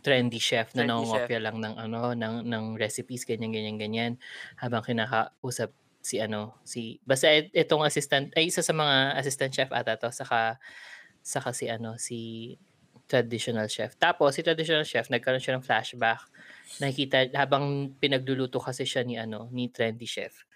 [0.00, 4.12] trendy chef na nangongopya lang ng ano, ng ng recipes ganyan ganyan ganyan
[4.56, 10.00] habang kinakausap si ano, si basta itong assistant ay isa sa mga assistant chef ata
[10.00, 10.56] to saka
[11.20, 12.18] saka si ano, si
[13.10, 13.98] traditional chef.
[14.00, 16.24] Tapos si traditional chef nagkaroon siya ng flashback.
[16.80, 20.48] Nakikita habang pinagluluto kasi siya ni ano, ni trendy chef.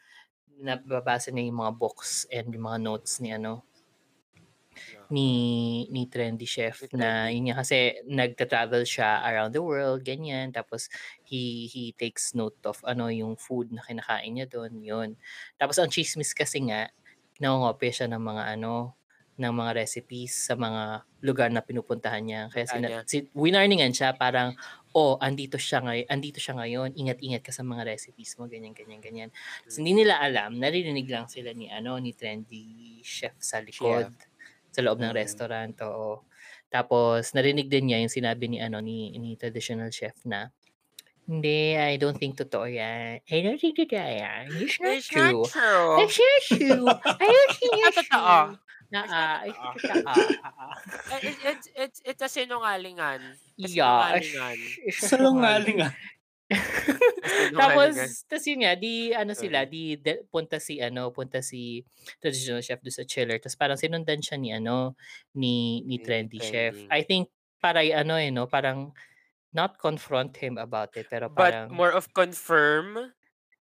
[0.63, 3.67] Nababasa niya yung mga books and yung mga notes ni ano
[5.15, 5.31] ni
[5.95, 7.35] ni trendy chef Ni na Trendy.
[7.35, 7.77] yun nga kasi
[8.09, 10.51] nagta-travel siya around the world ganyan.
[10.59, 10.91] Tapos
[11.23, 15.11] he he takes note of ano yung food na kinakain niya doon yun.
[15.61, 16.91] Tapos ang chismis kasi nga
[17.43, 18.95] nangongopya siya ng mga ano
[19.35, 22.43] ng mga recipes sa mga lugar na pinupuntahan niya.
[22.55, 23.01] Kaya Puntahan niya.
[23.03, 24.55] sina, si, winarningan siya parang
[24.95, 26.95] oh andito siya ngayon andito siya ngayon.
[26.95, 28.47] Ingat-ingat ka sa mga recipes mo.
[28.47, 29.31] Ganyan ganyan ganyan.
[29.67, 34.07] So, hindi nila alam naririnig lang sila ni ano ni trendy chef sa likod
[34.75, 35.21] sa loob ng Mm.
[35.23, 36.27] restaurant, oo.
[36.69, 40.51] Tapos narinig din niya yung sinabi ni ano ni ni traditional chef na
[41.25, 43.25] hindi, I don't think totoo yan.
[43.25, 44.53] I don't think totoo yan.
[44.61, 45.41] It's not It's true.
[45.41, 45.89] not true.
[46.05, 46.85] It's not true.
[47.17, 48.21] I don't think Not it's totoo.
[48.21, 48.61] true.
[48.93, 50.05] Na, It's not ah, it's totoo.
[50.05, 50.75] Ah, ah.
[51.17, 53.21] Eh, It's, it's, it's, it's a sinungalingan.
[53.57, 54.59] Yeah, sinungalingan.
[54.85, 55.93] it's a Salungaling ah.
[57.59, 57.95] Tapos,
[58.29, 59.69] tas yun nga, di ano sila, Sorry.
[59.69, 61.83] di de, punta si ano, punta si
[62.21, 63.39] traditional chef do sa chiller.
[63.41, 64.97] Tapos parang sinundan siya ni ano,
[65.37, 66.75] ni ni Ni trendy chef.
[66.77, 66.93] Trendy.
[66.93, 67.31] I think
[67.63, 68.93] para ano eh no, parang
[69.55, 73.15] not confront him about it, pero But parang more of confirm.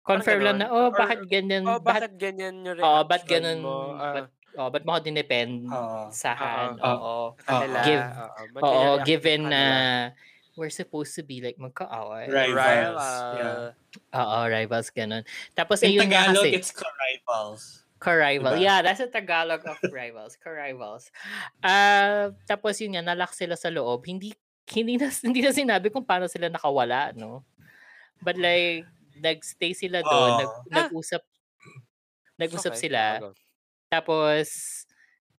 [0.06, 3.62] confirm lang na, oh, Or- bakit ganyan, Oh, bakit, bakit ganyan yung oh, reaction ganun,
[3.62, 3.94] mo?
[3.98, 6.04] Ah, ba't, oh, ba't mo dinepend Oo.
[6.12, 6.82] sahan, Oo.
[6.82, 7.38] oo.
[7.48, 9.82] kanila, give, oo, ba't oo, nire-react given sa na kanila?
[10.62, 12.30] We're supposed to be like magkaaway.
[12.30, 12.54] Rivals.
[12.54, 13.34] Rival.
[13.34, 13.74] Yeah.
[14.14, 15.26] Oo, rivals, ganun.
[15.58, 17.62] Tapos, In ayun nga Tagalog, kasi, it's co-rivals.
[17.98, 18.54] Co-rival.
[18.54, 18.62] Diba?
[18.62, 20.38] Yeah, that's the Tagalog of rivals.
[20.38, 21.10] Co-rivals.
[21.66, 24.06] Ah, tapos yun nga, nalock sila sa loob.
[24.06, 24.38] Hindi
[24.70, 27.42] hindi na, hindi na sinabi kung paano sila nakawala, no?
[28.22, 28.86] But like,
[29.18, 30.38] nagstay sila doon, Oh.
[30.38, 30.62] nag, Ah!
[30.86, 31.22] nag-usap,
[32.38, 33.34] nag-usap Okay, sila.
[33.90, 34.46] Tapos,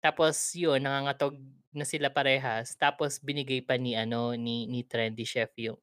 [0.03, 1.39] tapos yun, nangangatog
[1.73, 2.77] na sila parehas.
[2.77, 5.81] Tapos binigay pa ni ano ni ni trendy chef yung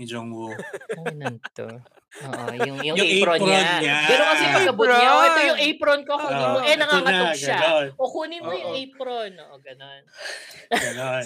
[0.00, 0.56] Ni Jongwoo.
[0.96, 1.68] ano nan to?
[2.26, 3.62] Oo, yung yung, Yung apron, apron niya.
[3.78, 3.98] niya.
[4.08, 5.08] Gano'n kasi yung pagkabot niya.
[5.12, 6.58] Oh, ito yung apron ko, kunin mo.
[6.58, 7.58] Eh, ito nangangatog na, siya.
[7.60, 7.86] ganon.
[7.94, 8.80] O kunin mo yung Oo.
[8.82, 9.30] apron.
[9.38, 10.02] Oo, ganon.
[10.74, 11.24] Ganon.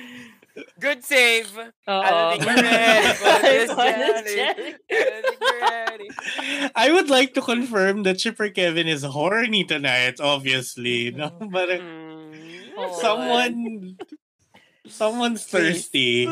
[0.82, 1.50] Good save.
[1.84, 2.24] I Oo.
[2.32, 6.08] I don't think you're ready.
[6.74, 11.10] I would like to confirm that Chipper Kevin is horny tonight, obviously.
[11.12, 11.30] No?
[11.50, 12.09] But uh, Mm.
[12.80, 13.00] Oo.
[13.00, 13.56] someone,
[14.88, 15.88] someone's Please.
[15.90, 16.26] thirsty.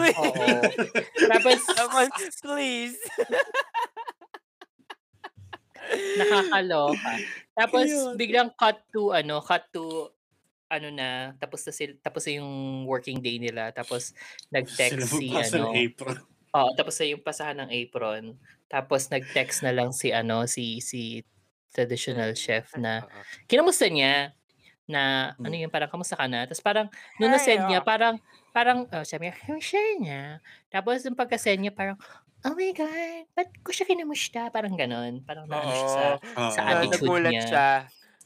[1.28, 2.10] Tapos, Someone,
[2.42, 2.96] please.
[6.20, 7.12] nakakaloka.
[7.56, 8.14] Tapos, Ayun.
[8.16, 10.12] biglang cut to, ano, cut to,
[10.68, 13.72] ano na, tapos na sila, tapos na yung working day nila.
[13.72, 14.12] Tapos,
[14.52, 16.16] nag-text si, ano, apron.
[16.56, 18.36] Oo, tapos na yung pasahan ng apron.
[18.68, 21.24] Tapos nag-text na lang si ano si si
[21.72, 23.20] traditional chef na Oo.
[23.44, 24.32] kinamusta niya
[24.88, 25.62] na ano Hmm.
[25.62, 26.48] yung parang kamusta ka na?
[26.48, 26.88] Tapos parang
[27.20, 27.86] nung Ay, na-send niya oo.
[27.86, 28.16] parang
[28.50, 30.22] parang oh, sabi niya, kamusta niya?
[30.72, 31.96] Tapos yung pagka-send niya parang
[32.46, 34.48] oh my God, ba't ko siya kinamusta?
[34.48, 35.20] Parang ganon.
[35.26, 36.02] Parang naano siya sa,
[36.38, 36.50] Oo.
[36.50, 36.66] sa Oo.
[36.66, 37.44] Na, attitude nagulat niya.
[37.44, 37.68] siya.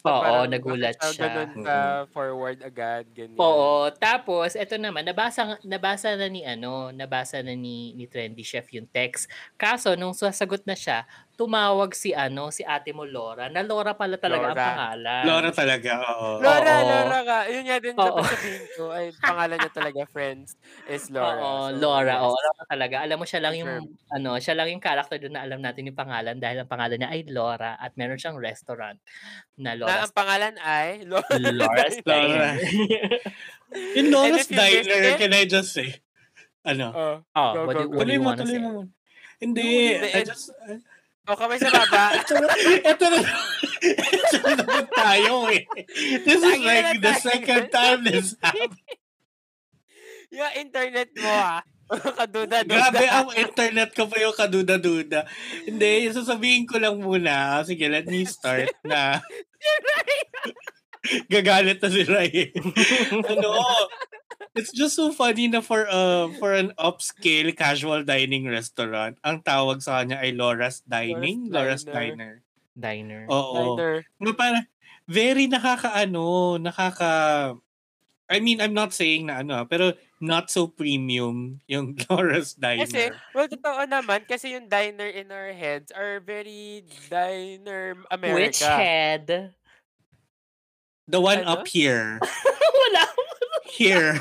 [0.03, 1.29] Oo, Parang nagulat bakit siya.
[1.31, 1.79] Ganun ka
[2.11, 3.38] forward agad, ganyan.
[3.40, 8.68] Oo, tapos eto naman nabasa nabasa na ni ano, nabasa na ni ni Trendy Chef
[8.77, 9.31] yung text.
[9.57, 13.48] Kaso nung sasagot na siya, tumawag si ano, si ate mo Laura.
[13.48, 14.68] Na Laura pala talaga ang Laura.
[14.68, 15.22] pangalan.
[15.24, 16.28] Laura talaga, oo.
[16.38, 16.86] Laura, Oo.
[16.86, 17.38] Laura ka.
[17.48, 18.82] Yun nga din dapat sabihin ko.
[18.88, 20.54] Ay, pangalan niya talaga, friends,
[20.86, 21.40] is Laura.
[21.40, 22.14] Oo, So, Laura.
[22.14, 22.22] yes.
[22.22, 22.96] Oo, Laura talaga.
[23.00, 24.14] Alam mo siya lang yung Confirm.
[24.14, 27.10] ano, siya lang yung character doon na alam natin yung pangalan dahil ang pangalan niya
[27.10, 29.00] ay Laura at meron siyang restaurant
[29.56, 31.32] na Na Laura's ang pangalan ay Laura.
[31.32, 32.06] Laura's Laura.
[32.06, 32.52] Diner.
[33.96, 35.96] In Laura's Diner, it- can I just say?
[36.62, 36.92] Ano?
[36.92, 37.96] Oh, oh, Go, what do, go, go.
[37.98, 38.62] what do you mo, wanna tuloy say?
[38.62, 38.70] mo.
[39.42, 39.66] Hindi,
[39.98, 40.54] Hindi, I just...
[41.28, 42.04] oh, kamay sa baba.
[42.20, 42.48] ito na,
[42.82, 43.18] ito na,
[44.58, 45.62] naman tayo eh.
[46.26, 48.78] This is like the second time this happened.
[50.37, 51.61] yung internet mo, ha?
[52.24, 52.72] Kaduda-duda.
[52.72, 55.28] Grabe, ang internet ko pa yung kaduda-duda.
[55.68, 57.61] Hindi, sasabihin ko lang muna.
[57.61, 59.20] Ah, Sige, let me start na
[61.28, 62.54] gagalit na si Ray.
[63.12, 63.50] ano,
[64.55, 69.81] it's just so funny na for uh, for an upscale casual dining restaurant, ang tawag
[69.81, 72.33] sa kanya ay Laura's Dining, Laura's, Laura's Diner.
[72.72, 73.22] Diner.
[73.28, 73.76] Oo.
[73.76, 73.94] Diner.
[74.18, 74.66] No, para
[75.07, 77.57] very nakakaano, nakaka
[78.33, 82.88] I mean, I'm not saying na ano, ah, pero not so premium yung Laura's Diner.
[82.88, 88.40] Kasi, well, totoo naman, kasi yung diner in our heads are very diner America.
[88.40, 89.52] Which head?
[91.05, 91.61] The one Ano?
[91.61, 92.16] up here.
[92.81, 93.05] Wala.
[93.72, 94.20] Here.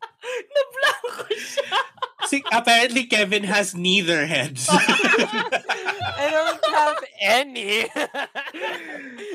[0.54, 1.78] Na-blanco siya.
[2.22, 4.70] Si, apparently, Kevin has neither heads.
[4.70, 7.82] I don't have any.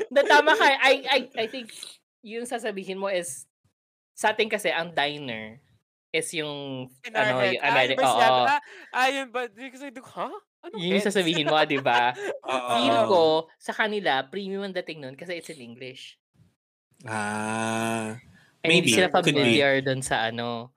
[0.08, 0.64] Na tama ka.
[0.64, 1.68] I, I, I think
[2.24, 3.44] yung sasabihin mo is
[4.16, 5.60] sa atin kasi ang diner
[6.10, 7.60] is yung in ano, head.
[7.60, 8.32] yung Ah, Ameri- yun ba sinabi?
[8.32, 8.44] oo.
[8.48, 8.60] Ah,
[8.96, 9.40] ah, yun ba?
[9.46, 10.34] Kasi, huh?
[10.64, 11.06] Anong Yun yung heads?
[11.12, 12.16] sasabihin mo, di ba?
[12.74, 13.22] Feel ko,
[13.60, 16.16] sa kanila, premium ang dating nun kasi it's in English.
[17.04, 18.16] Ah.
[18.58, 18.96] I mean, hindi Maybe.
[18.98, 19.30] sila Could be.
[19.32, 20.74] familiar dun sa ano,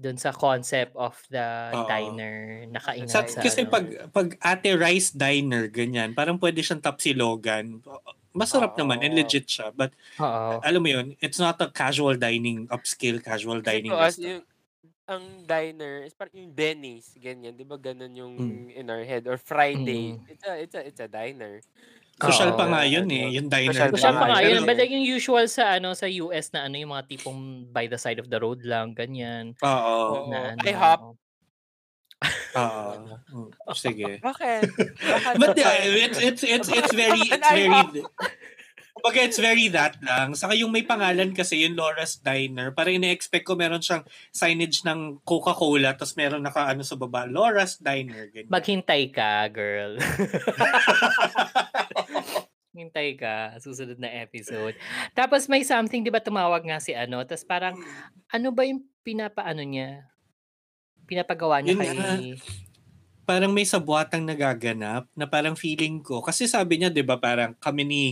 [0.00, 1.84] dun sa concept of the Oo.
[1.84, 3.70] diner nakaingat Sa, sa, kasi ano.
[3.70, 7.84] pag, pag Ate Rice Diner, ganyan, parang pwede siyang tapsilogan.
[8.30, 9.20] Masarap naman and Oo.
[9.20, 9.74] legit siya.
[9.74, 10.62] But Oo.
[10.62, 14.24] alam mo yun, it's not a casual dining, upscale casual Kasi dining us, restaurant.
[14.24, 14.42] yung,
[15.10, 17.58] ang diner is parang yung Denny's, ganyan.
[17.58, 18.78] Di ba ganun yung Mm.
[18.78, 19.26] in our head?
[19.26, 20.14] Or Friday.
[20.14, 20.30] Mm.
[20.30, 21.58] It's a, it's a, it's a diner.
[22.16, 22.58] Social Oo.
[22.58, 23.70] pa nga yun eh, yung diner.
[23.70, 24.28] social na So, siya pa pa yun.
[24.28, 24.62] nga Pero- yun.
[24.64, 27.96] But like yung usual sa ano sa US na ano yung mga tipong by the
[27.96, 29.56] side of the road lang, ganyan.
[29.58, 29.70] Oo.
[29.70, 30.28] Oo.
[30.28, 31.00] Na, ano, IHOP.
[32.52, 32.92] Oo.
[33.32, 34.10] Mm, Sige.
[34.26, 34.62] Bakit?
[34.68, 35.34] Bakit?
[35.38, 37.72] But yeah, it's it's it's it's very it's very
[38.90, 40.36] Kumbaga, it's very that lang.
[40.36, 45.24] Saka yung may pangalan kasi, yung Laura's Diner, parang ina-expect ko meron siyang signage ng
[45.24, 48.28] Coca-Cola, tapos meron naka ano sa baba, Laura's Diner.
[48.28, 48.52] Ganyan.
[48.52, 49.96] Maghintay ka, girl.
[52.70, 54.78] Hintay ka, susunod na episode.
[55.10, 57.74] Tapos may something, di ba tumawag nga si ano, tapos parang,
[58.30, 60.06] ano ba yung pinapaano niya?
[61.02, 61.90] Pinapagawa niya Yun kay...
[61.98, 62.14] nga.
[63.26, 66.22] parang may sabuatang nagaganap na parang feeling ko.
[66.22, 68.02] Kasi sabi niya, di ba, parang kami ni,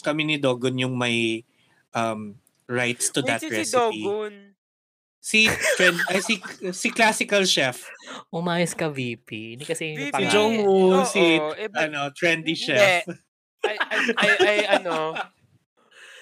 [0.00, 1.40] kami ni Dogon yung may
[1.92, 4.04] um, rights to that Wait, si- si recipe.
[4.04, 4.34] Dogon.
[5.24, 5.48] Si,
[5.80, 6.36] trend, ay, si,
[6.76, 7.88] si classical chef.
[8.28, 9.56] Umayos ka, VP.
[9.56, 9.96] Hindi kasi VP.
[9.96, 10.32] yung Si pangalan.
[10.36, 12.68] Jongwoo, Oo, si eh, but- ano, trendy Hindi.
[13.64, 14.96] I, I, I, I, ano,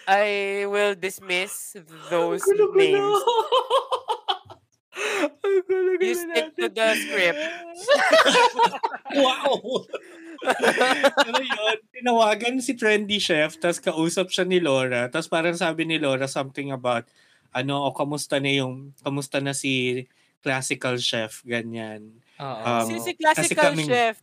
[0.06, 0.26] I
[0.66, 1.76] will dismiss
[2.10, 2.42] those
[2.74, 3.22] names.
[6.02, 7.42] You stick to the script.
[9.22, 9.54] wow!
[11.22, 11.78] ano yun?
[11.94, 16.74] Tinawagan si trendy chef, tapos kausap siya ni Laura, tapos parang sabi ni Laura something
[16.74, 17.06] about,
[17.54, 20.04] ano, o kamusta na yung, kamusta na si
[20.42, 22.18] classical chef, ganyan.
[22.42, 22.64] Oo.
[22.66, 24.16] Um, si, si kasi classical kaming- chef.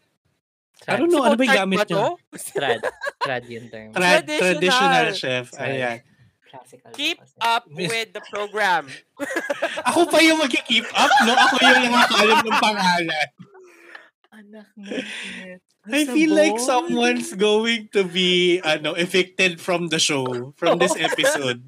[0.87, 2.15] I don't know, ano ba yung gamit to?
[2.55, 2.81] Trad.
[3.19, 3.91] Trad yung term.
[3.91, 4.39] Tra- Traditional.
[4.39, 5.45] traditional chef.
[5.59, 5.99] Ayan.
[6.49, 6.91] Classical.
[6.95, 7.37] Keep kasi.
[7.43, 8.87] up with the program.
[9.91, 11.35] Ako pa yung mag-keep up, no?
[11.35, 13.29] Ako yung nakakaalam ng pangalan.
[14.33, 14.87] Anak mo.
[15.89, 21.63] I feel like someone's going to be ano evicted from the show, from this episode.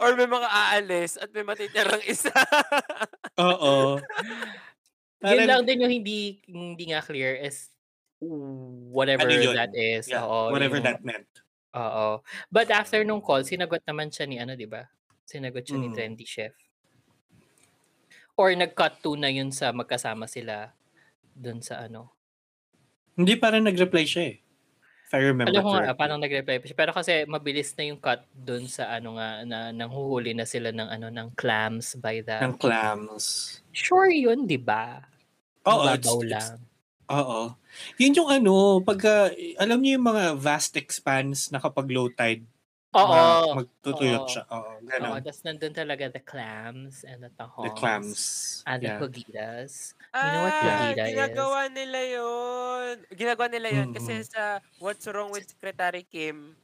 [0.00, 2.32] Or may mga aalis at may matitirang isa.
[3.44, 4.00] Oo.
[5.24, 7.73] Yun lang din yung hindi hindi nga clear is
[8.90, 9.54] whatever Ano yun?
[9.54, 10.06] that is.
[10.06, 11.28] Yeah, Oo, whatever yung- that meant.
[11.74, 12.22] Oo.
[12.48, 14.86] But after nung call, sinagot naman siya ni ano, di ba?
[15.24, 15.94] Sinagot siya ni Mm.
[15.94, 16.54] Trendy Chef.
[18.34, 20.74] Or nag-cut to na yun sa magkasama sila
[21.30, 22.10] dun sa ano.
[23.14, 24.36] Hindi parang nag-reply siya eh.
[25.04, 26.74] If I remember Alam ko nga, parang nag-reply pa siya.
[26.74, 30.88] Pero kasi mabilis na yung cut dun sa ano nga, na nanghuhuli na sila ng
[30.88, 32.34] ano, ng clams by the...
[32.40, 33.58] Ng clams.
[33.70, 34.98] Sure yun, di ba?
[35.64, 36.48] Oo, Babaw it's, it's.
[37.10, 37.40] Oo.
[38.00, 42.46] Yun yung ano, pagka, alam niyo yung mga vast expanse na kapag low tide,
[42.92, 43.02] Oo.
[43.10, 44.30] ma- magtutuyot Oo.
[44.30, 44.44] siya.
[44.52, 45.22] Oo, Oo, ganun.
[45.24, 47.58] tapos nandun talaga the clams and the tahongs.
[47.62, 48.20] The clams.
[48.66, 48.96] And the Yeah.
[48.96, 49.94] cogitas.
[50.22, 51.50] You know what Ah, Lolita is?
[51.50, 52.94] ginagawa nila yun.
[53.12, 54.24] Ginagawa nila yun kasi Mm-mm.
[54.24, 56.56] sa What's Wrong with Secretary Kim.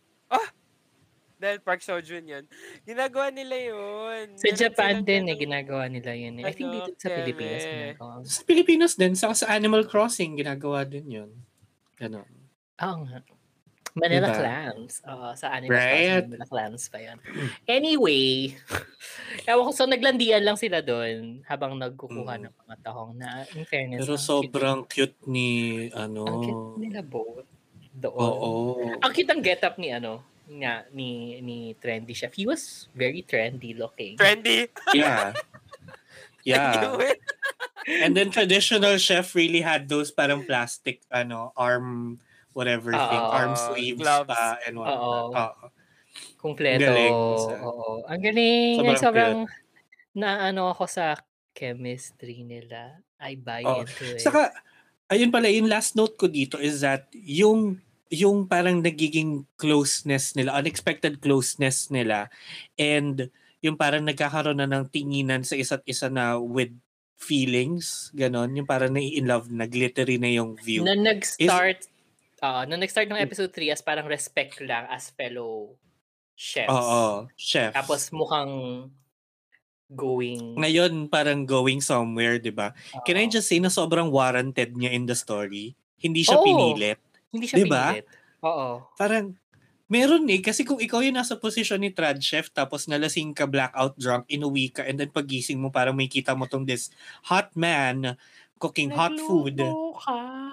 [1.41, 1.43] Ah!
[1.43, 2.45] Dahil Park Seo-joon yun.
[2.85, 4.37] Ginagawa nila yun.
[4.37, 6.45] Sa Meron Japan din eh, ginagawa nila yun eh.
[6.45, 7.73] I think Ano, dito sa Pilipinas keme.
[7.73, 8.13] ginagawa.
[8.23, 11.31] Sa Pilipinas din, sa, sa Animal Crossing, ginagawa din yun.
[11.97, 12.29] Ganun.
[12.79, 13.25] Oo nga.
[13.91, 14.39] Manila Diba?
[14.39, 14.93] Clams.
[15.03, 15.91] Oo, sa Animal Right?
[15.91, 17.19] Crossing, Manila Clams pa yan.
[17.67, 18.55] Anyway,
[19.51, 22.43] ewan ko, so naglandian lang sila doon habang nagkukuha Mm.
[22.47, 24.01] ng mga tahong na in fairness.
[24.01, 25.49] Pero ang cute- sobrang cute ni,
[25.91, 27.49] ano, Ang cute nila both.
[27.91, 28.15] Doon.
[28.15, 28.51] oo.
[28.97, 30.23] Ang cute ang get up ni ano,
[30.59, 32.35] nga, ni, ni Trendy Chef.
[32.35, 34.19] He was very trendy looking.
[34.19, 34.67] Trendy.
[34.91, 35.33] Yeah.
[36.41, 36.97] Yeah.
[37.85, 42.17] And then traditional chef really had those parang plastic, ano, arm,
[42.57, 43.37] whatever thing, Oo.
[43.37, 44.29] arm sleeves Gloves.
[44.29, 45.01] pa and whatnot.
[45.01, 45.37] Oo.
[45.37, 45.67] Oo.
[46.41, 46.81] Kumpleto.
[46.81, 47.13] Galing.
[47.61, 48.05] Oo.
[48.09, 48.73] Ang galing.
[48.81, 49.37] Sobrang Sobrang, sobrang
[50.17, 51.17] na ano ako sa
[51.53, 53.05] chemistry nila.
[53.21, 53.85] I buy Oo.
[53.85, 54.25] into it.
[54.25, 54.53] Saka,
[55.13, 60.59] ayun pala, yung last note ko dito is that yung yung parang nagiging closeness nila,
[60.59, 62.27] unexpected closeness nila,
[62.75, 63.31] and
[63.63, 66.75] yung parang nagkakaroon na ng tinginan sa isa't isa na with
[67.21, 70.83] feelings, ganon, yung parang nai-in love, na glittery na yung view.
[70.83, 71.87] Na nag-start,
[72.43, 75.77] uh, na nag-start ng episode 3 as parang respect lang as fellow
[76.35, 76.73] chefs.
[76.73, 77.77] Oo, chef.
[77.77, 78.89] Tapos mukhang
[79.93, 80.57] going...
[80.57, 82.73] Ngayon, parang going somewhere, di ba?
[83.05, 85.77] Can I just say na sobrang warranted niya in the story?
[86.01, 86.47] Hindi siya Oo.
[86.49, 87.10] pinilit.
[87.31, 87.85] Hindi siya Diba?
[87.95, 88.07] pinilit.
[88.43, 88.69] Oo.
[88.95, 89.35] Parang,
[89.87, 90.41] meron eh.
[90.41, 94.71] Kasi kung ikaw yung nasa posisyon ni Trad Chef, tapos nalasing ka, blackout drunk, inuwi
[94.71, 96.91] ka, and then pagising mo, parang may kita mo tong this
[97.25, 98.15] hot man
[98.61, 99.57] cooking hot food.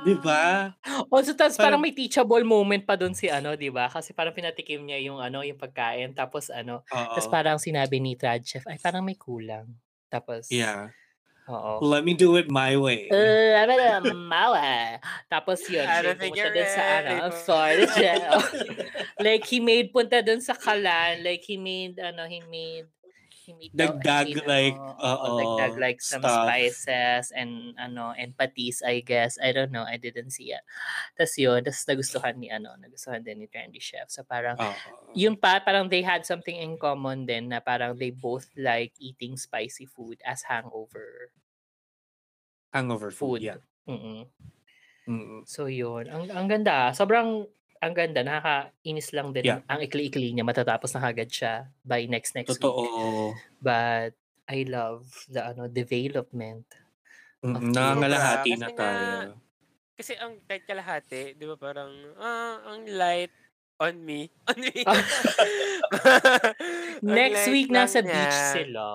[0.02, 0.72] Di ba?
[1.12, 3.92] Also, tapos Parang- parang may teachable moment pa doon si ano, di ba?
[3.92, 6.16] Kasi parang pinatikim niya yung ano, yung pagkain.
[6.16, 9.68] Tapos ano, tapos parang sinabi ni Trad Chef, ay parang may kulang.
[10.08, 10.96] Tapos, Yeah.
[11.48, 11.80] Oo.
[11.82, 13.08] Let me do it my way.
[13.08, 15.00] Uh, ano na, mawa.
[15.32, 17.88] Tapos yun, I don't think you're dun sa ano, sorry,
[19.20, 21.24] like, he made punta dun sa kalan.
[21.24, 22.88] Like, he made, ano, he made,
[23.72, 26.44] daw- Dagdag like, ano, oo, dagdag like some stuff.
[26.44, 29.40] spices and, ano, and patis, I guess.
[29.40, 30.64] I don't know, I didn't see it.
[31.16, 34.12] Tapos yun, tapos nagustuhan ni, ano, nagustuhan din ni Trendy Chef.
[34.12, 35.14] So, parang, Oo.
[35.14, 39.36] yun pa, parang they had something in common din na parang they both like eating
[39.36, 41.32] spicy food as hangover
[42.74, 43.40] Hangover food.
[43.40, 43.48] food.
[43.48, 43.60] Yeah.
[43.88, 44.28] Mm-mm.
[45.08, 45.42] Mm-mm.
[45.48, 46.92] So yun, ang ang ganda.
[46.92, 47.48] Sobrang
[47.82, 49.46] ang ganda, nakakainis lang din.
[49.48, 49.62] Yeah.
[49.70, 52.82] Ang ikli-ikli niya, matatapos na kagad siya by next next Totoo.
[52.82, 52.92] week.
[53.62, 54.14] But
[54.48, 56.66] I love the ano development.
[57.44, 59.38] Mm, Of Nangangalahati na nga, tayo.
[59.98, 63.34] Kasi ang kahit kalahati, di ba parang, ah, ang light
[63.78, 64.30] on me.
[64.50, 64.74] On me.
[67.06, 68.54] Next week nasa beach niya.
[68.54, 68.86] sila.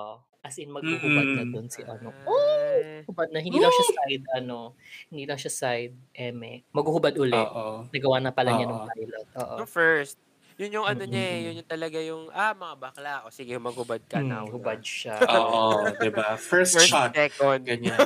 [0.43, 1.53] As in maghuhubad na Mm-mm.
[1.55, 2.11] doon si ano.
[2.27, 2.99] Ah.
[3.07, 4.75] Hubad na hindi lang siya side ano,
[5.07, 6.67] hindi lang siya side eme.
[6.75, 7.31] Maghuhubad uli.
[7.31, 7.87] Oo.
[7.87, 9.27] Nagawa na pala niya ng pilot.
[9.39, 9.55] Oo.
[9.63, 10.19] Yung first,
[10.59, 14.03] yun yung ano niya eh, yun yung talaga yung, ah, mga bakla, o sige, maghubad
[14.05, 14.43] ka Mm, na.
[14.43, 15.15] hubad siya.
[15.39, 16.35] Oo, diba?
[16.35, 17.15] First, First, shot.
[17.15, 17.63] second.
[17.63, 17.97] Ganyan.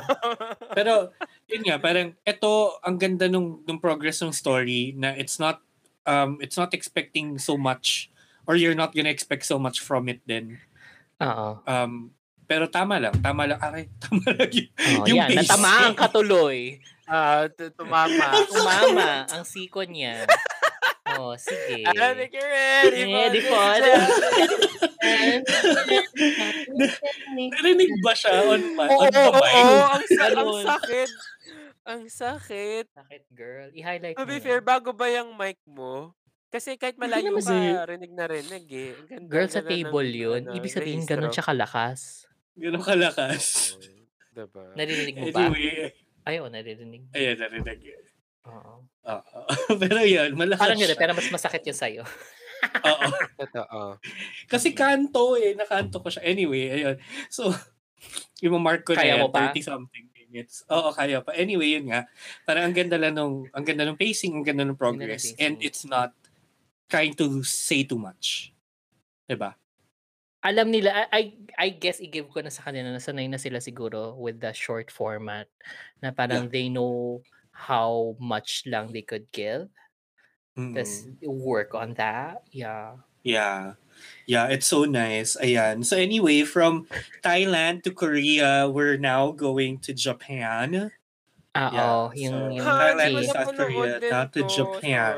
[0.72, 1.10] Pero,
[1.44, 5.58] yun nga, parang, ito, ang ganda nung, nung progress ng story na it's not,
[6.06, 8.08] um, it's not expecting so much
[8.46, 10.56] or you're not gonna expect so much from it then.
[11.20, 11.60] Oo.
[11.68, 12.14] Um,
[12.48, 14.68] pero tama lang, tama lang, aray, tama lang yun.
[14.96, 15.44] Oh, Yung yan, basic.
[15.44, 16.80] natamaan ka tuloy.
[17.04, 18.24] Ah, tu- tumama.
[18.56, 20.24] Umama ang siko niya.
[21.14, 21.84] Oh, sige.
[21.84, 23.64] I don't think you're ready for Ready for
[27.48, 29.16] Narinig ba siya on, on oo, mic?
[29.56, 31.10] oo, ang, sa- ang sakit.
[31.88, 32.84] Ang sakit.
[32.92, 33.72] Sakit, girl.
[33.72, 34.28] I-highlight To mo.
[34.28, 34.44] be yan.
[34.44, 36.12] fair, bago ba yung mic mo?
[36.48, 38.92] Kasi kahit malayo ka, rinig na rinig eh.
[39.06, 40.42] Ganda, Girl, sa ganda ng, table yun.
[40.44, 42.27] ano, Ibig sabihin, ganun siya kalakas.
[42.58, 43.78] Ganun kalakas.
[44.34, 44.74] Diba?
[44.74, 45.50] Naririnig mo ba?
[45.50, 45.94] Anyway,
[46.28, 47.08] Ay, oo, naririnig.
[47.16, 48.04] ayan, narinig yun.
[48.44, 48.84] Oo.
[48.84, 49.38] Oo.
[49.82, 50.98] pero yun, malakas Parang siya.
[50.98, 52.02] pero mas masakit yun sa'yo.
[52.90, 53.08] Oo.
[53.38, 53.80] Totoo.
[54.50, 56.26] Kasi kanto eh, nakanto ko siya.
[56.26, 56.96] Anyway, ayun.
[57.30, 57.48] So,
[58.44, 59.54] i-mark ko na Kaya yan, mo pa?
[59.54, 60.66] 30 something minutes.
[60.68, 61.32] Oo, kaya pa.
[61.32, 62.04] Anyway, yun nga.
[62.44, 65.32] Parang ang ganda lang nung, ang ganda ng pacing, ang ganda ng progress.
[65.40, 66.12] And it's not
[66.90, 68.52] trying to say too much.
[69.24, 69.56] Diba?
[70.44, 71.22] Alam nila, I, I,
[71.58, 74.90] I guess i-give ko na sa kanila na sanay na sila siguro with the short
[74.90, 75.50] format
[75.98, 79.66] na parang they know how much lang they could give.
[80.54, 80.78] Mm.
[80.78, 82.46] Tapos work on that.
[82.54, 83.02] Yeah.
[83.26, 83.74] Yeah.
[84.30, 85.34] Yeah, it's so nice.
[85.42, 85.82] Ayan.
[85.82, 86.86] So anyway, from
[87.22, 90.94] Thailand to Korea, we're now going to Japan.
[91.58, 93.28] Oo, Yeah, yung, so, yung Thailand, cake.
[93.28, 95.14] South Korea, now to Japan.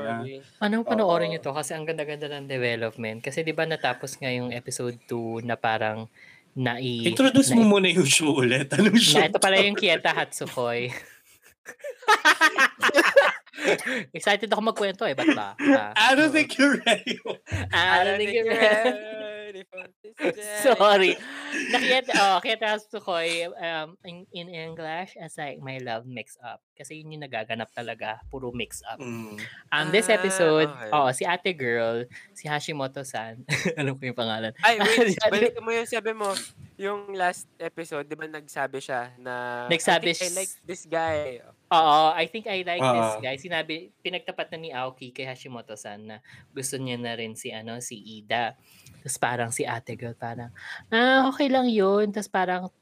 [0.57, 1.31] Ano panoorin Oo.
[1.31, 3.19] niyo to kasi ang ganda-ganda ng development.
[3.21, 6.07] Kasi 'di ba natapos nga yung episode 2 na parang
[6.53, 8.67] nai Introduce nai- mo muna yung show ulit.
[8.73, 9.17] Anong show?
[9.17, 10.91] na ito pala yung Kieta Hatsukoi.
[14.17, 15.49] Excited ako magkwento eh, ba't ba?
[15.59, 17.17] Ah, I don't think you're ready.
[17.73, 20.63] I don't think you're ready for this day.
[20.63, 21.13] Sorry.
[21.75, 26.63] Nakita, oh, Kieta Hatsukoi um, in, in English as like my love mix up.
[26.79, 29.03] Kasi yun yung nagaganap talaga, puro mix up.
[29.03, 29.37] Mm.
[29.75, 30.91] Um, this Ah, episode, okay.
[30.95, 33.43] oh, si ate girl, si Hashimoto-san,
[33.81, 34.55] alam ko yung pangalan.
[34.65, 35.19] Ay, wait.
[35.35, 36.31] Balik mo yung sabi mo.
[36.81, 41.45] Yung last episode, di ba nagsabi siya na Nagsabi I, think I like this guy.
[41.71, 43.39] Oo, I think I like this guy.
[43.39, 46.17] Sinabi, pinagtapat na ni Aoki kay Hashimoto-san na
[46.51, 48.59] gusto niya na rin si, ano, si Ida.
[48.99, 50.51] Tapos parang si ate girl, parang,
[50.91, 52.11] ah, okay lang yun.
[52.11, 52.75] Tapos parang,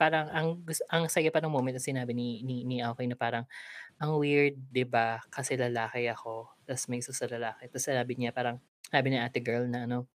[0.00, 0.48] parang ang
[0.88, 3.44] ang saya pa ng moment na sinabi ni ni, ni Aoki na parang
[4.00, 5.20] ang weird, 'di ba?
[5.32, 6.52] Kasi lalaki ako.
[6.66, 7.68] Tapos may isa sa lalaki.
[7.70, 8.58] Tapos sabi niya parang
[8.90, 10.08] sabi ni ate girl na ano,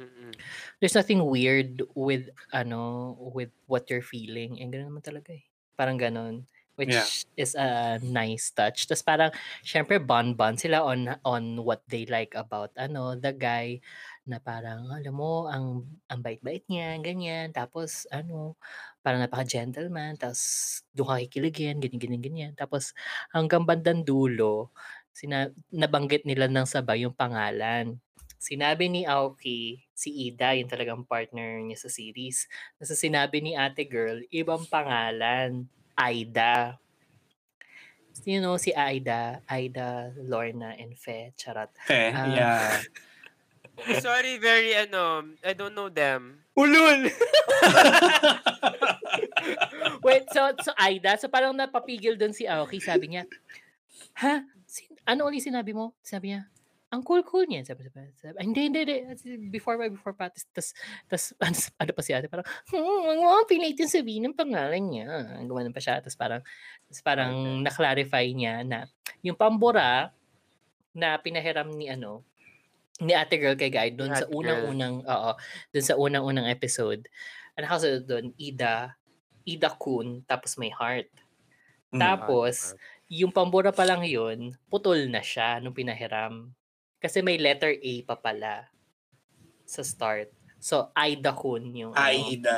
[0.00, 0.32] Mm-mm.
[0.80, 4.58] there's nothing weird with ano with what you're feeling.
[4.60, 5.44] And ganoon naman talaga eh.
[5.76, 6.46] Parang ganon.
[6.80, 7.04] Which Yeah.
[7.36, 8.88] is a nice touch.
[8.88, 13.84] Tapos parang, syempre, bond-bond sila on on what they like about ano the guy
[14.24, 17.52] na parang, alam mo, ang ang bait-bait niya, ganyan.
[17.52, 18.56] Tapos, ano,
[19.04, 20.16] parang napaka-gentleman.
[20.20, 20.40] Tapos,
[20.96, 22.52] doon ka kikiligin, ganyan, ganyan, ganyan.
[22.56, 22.96] Tapos,
[23.34, 24.70] hanggang bandang dulo,
[25.12, 27.98] sina nabanggit nila ng sabay yung pangalan.
[28.40, 32.48] Sinabi ni Aoki, si Ida, yung talagang partner niya sa series.
[32.80, 35.68] Nasa sinabi ni ate girl, ibang pangalan.
[36.00, 36.80] Aida.
[38.24, 41.72] You know, si Aida, Aida, Lorna, and Fe, charot.
[41.84, 42.68] Fe, Ah, yeah.
[44.04, 46.44] Sorry, very ano, I don't know them.
[46.52, 47.08] Ulul!
[50.04, 53.24] Wait, so, so Aida, so parang napapigil doon si Aoki, sabi niya,
[54.20, 54.44] ha?
[54.68, 55.96] Sin- ano ulit sinabi mo?
[56.04, 56.44] Sabi niya,
[56.90, 57.62] ang cool-cool niya.
[57.62, 59.46] Sabi, sabi, sabi, "Ay, hindi, hindi, hindi.
[59.46, 60.26] Before pa, before pa.
[60.26, 60.74] Tapos,
[61.06, 61.54] tas, ano,
[61.86, 65.06] ano pa si ate, parang, hmm, wag mo pilitin sabihin ng pangalan niya.
[65.46, 66.02] Gumanon pa siya.
[66.02, 66.42] Tapos parang,
[66.90, 68.90] tapos parang na-clarify niya na
[69.22, 70.10] yung pambura
[70.90, 72.26] na pinahiram ni ano,
[73.00, 75.30] ni ate girl kay Guy doon sa unang-unang, oo,
[75.72, 77.06] doon sa unang-unang episode.
[77.54, 78.98] Ano kasi doon, Ida,
[79.46, 81.08] Ida Kun, tapos may heart.
[81.94, 82.02] Mm.
[82.02, 82.74] Tapos,
[83.10, 86.52] yung pambura pa lang yun, putol na siya nung pinahiram.
[87.00, 88.68] Kasi may letter A pa pala
[89.64, 90.28] sa start.
[90.60, 92.04] So, Aida Kun yung ano.
[92.04, 92.56] Aida.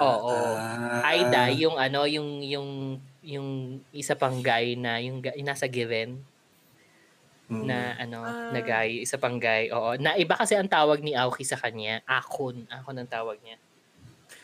[0.00, 0.56] Oo.
[0.56, 1.04] Ah.
[1.04, 2.68] Aida, yung ano, yung, yung,
[3.20, 3.48] yung
[3.92, 6.24] isa pang guy na, yung, ga- yung nasa given
[7.52, 7.68] Mm.
[7.68, 8.18] na ano,
[8.48, 8.64] na Ah.
[8.64, 9.68] guy, isa pang guy.
[9.68, 10.00] Oo.
[10.00, 12.00] Na iba kasi ang tawag ni Aoki sa kanya.
[12.08, 12.64] Akon.
[12.72, 13.60] Akon ang tawag niya.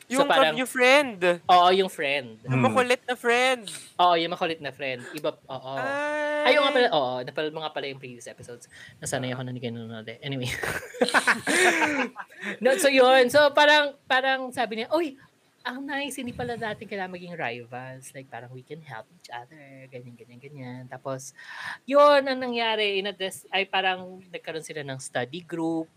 [0.08, 1.20] Yung so parang, yung friend.
[1.44, 2.40] oo, yung friend.
[2.48, 2.64] Yung Mm.
[2.72, 3.68] makulit na friend.
[4.00, 5.04] Oo, yung makulit na friend.
[5.12, 5.72] Iba, oo.
[5.76, 8.72] Ay, Ayun nga pala, oo, napanood mo nga pala yung previous episodes.
[9.04, 10.16] Nasanay ako na kayo nanonood eh.
[10.24, 10.48] Anyway.
[12.64, 13.28] no, so yun.
[13.28, 15.20] So parang, parang sabi niya, Uy,
[15.60, 18.08] ang nice, hindi pala natin kailangan maging rivals.
[18.16, 19.60] Like, parang we can help each other.
[19.92, 20.82] Ganyan, ganyan, ganyan.
[20.88, 21.36] Tapos,
[21.84, 22.96] yun ang nangyari.
[22.96, 25.90] In a des- ay parang nagkaroon sila ng study group.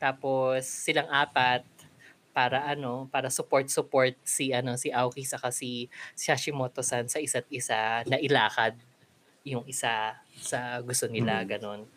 [0.00, 1.60] Tapos, silang apat
[2.30, 8.06] para ano, para support-support si ano si Aoki saka si si Hashimoto-san sa isa't isa
[8.06, 8.78] na ilakad
[9.42, 11.88] yung isa sa gusto nila, ganon.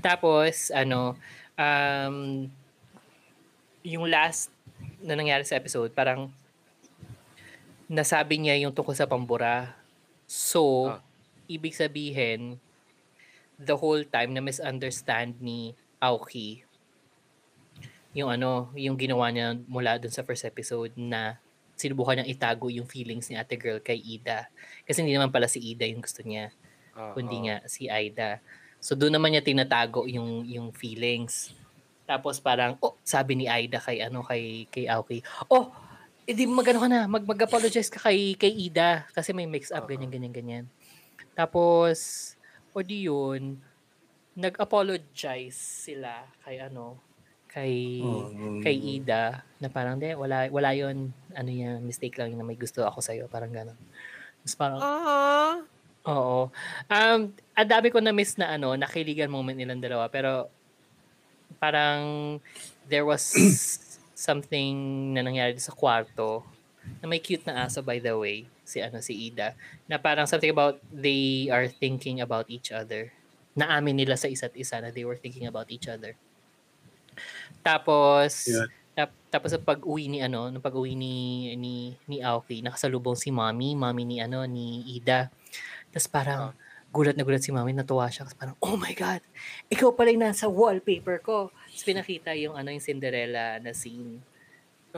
[0.00, 1.12] Tapos, ano,
[1.60, 2.48] um,
[3.84, 4.48] yung last
[5.04, 6.32] na nangyari sa episode, parang
[7.84, 9.76] nasabi niya yung tungkol sa pambura.
[10.24, 11.00] So, Ah.
[11.50, 12.56] ibig sabihin,
[13.60, 16.64] the whole time na misunderstand ni Aoki
[18.14, 21.38] yung ano, yung ginawa niya mula dun sa first episode na
[21.78, 24.50] sinubukan niyang itago yung feelings ni ate girl kay Ida.
[24.84, 26.52] Kasi hindi naman pala si Ida yung gusto niya,
[26.92, 27.16] Oo.
[27.16, 28.42] kundi nga si Aida.
[28.82, 31.56] So doon naman niya tinatago yung yung feelings.
[32.04, 35.70] Tapos parang, oh, sabi ni Aida kay ano kay kay Aoki, oh,
[36.26, 39.90] edi magano ka na, mag mag-apologize ka kay kay Ida kasi may mix up Oo.
[39.94, 40.64] ganyan ganyan ganyan.
[41.32, 42.34] Tapos
[42.74, 43.56] o di yun,
[44.36, 46.98] nag-apologize sila kay ano,
[47.50, 48.62] kay Mm.
[48.62, 52.54] kay Ida na parang de wala wala yon ano yan mistake lang yun na may
[52.54, 53.78] gusto ako sa parang gano'n.
[54.46, 55.58] Tapos parang Ah.
[56.08, 56.48] Oo.
[56.88, 57.20] Um,
[57.52, 60.08] ang dami ko na miss na ano, nakiligan moment nilang dalawa.
[60.08, 60.48] Pero,
[61.60, 62.40] parang,
[62.88, 63.20] there was
[64.16, 66.40] something na nangyari sa kwarto
[67.04, 69.52] na may cute na aso by the way, si ano si Ida,
[69.84, 73.12] na parang something about they are thinking about each other.
[73.52, 76.16] Naamin nila sa isa't isa na they were thinking about each other.
[77.60, 78.66] Tapos, Yeah.
[78.96, 81.14] tap, tapos sa pag-uwi ni ano, nung pag-uwi ni
[81.56, 85.30] ni ni Aoki, nakasalubong si Mommy, Mommy ni ano ni Ida.
[85.92, 86.52] Tapos parang
[86.90, 89.22] gulat na gulat si Mommy, natuwa siya kasi parang, "Oh my god.
[89.70, 94.18] Ikaw pala yung nasa wallpaper ko." Tapos pinakita yung ano yung Cinderella na scene.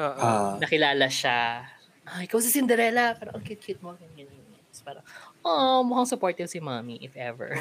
[0.01, 0.17] Oo.
[0.25, 0.57] Ah.
[0.57, 1.69] Nakilala siya.
[2.09, 3.15] Ah, ikaw si Cinderella.
[3.15, 3.93] Parang, ang cute-cute mo.
[3.95, 4.27] Ganyan.
[4.27, 4.61] ganyan.
[4.73, 5.05] Tapos parang,
[5.45, 7.53] oh, mukhang supportive si Mommy, if ever.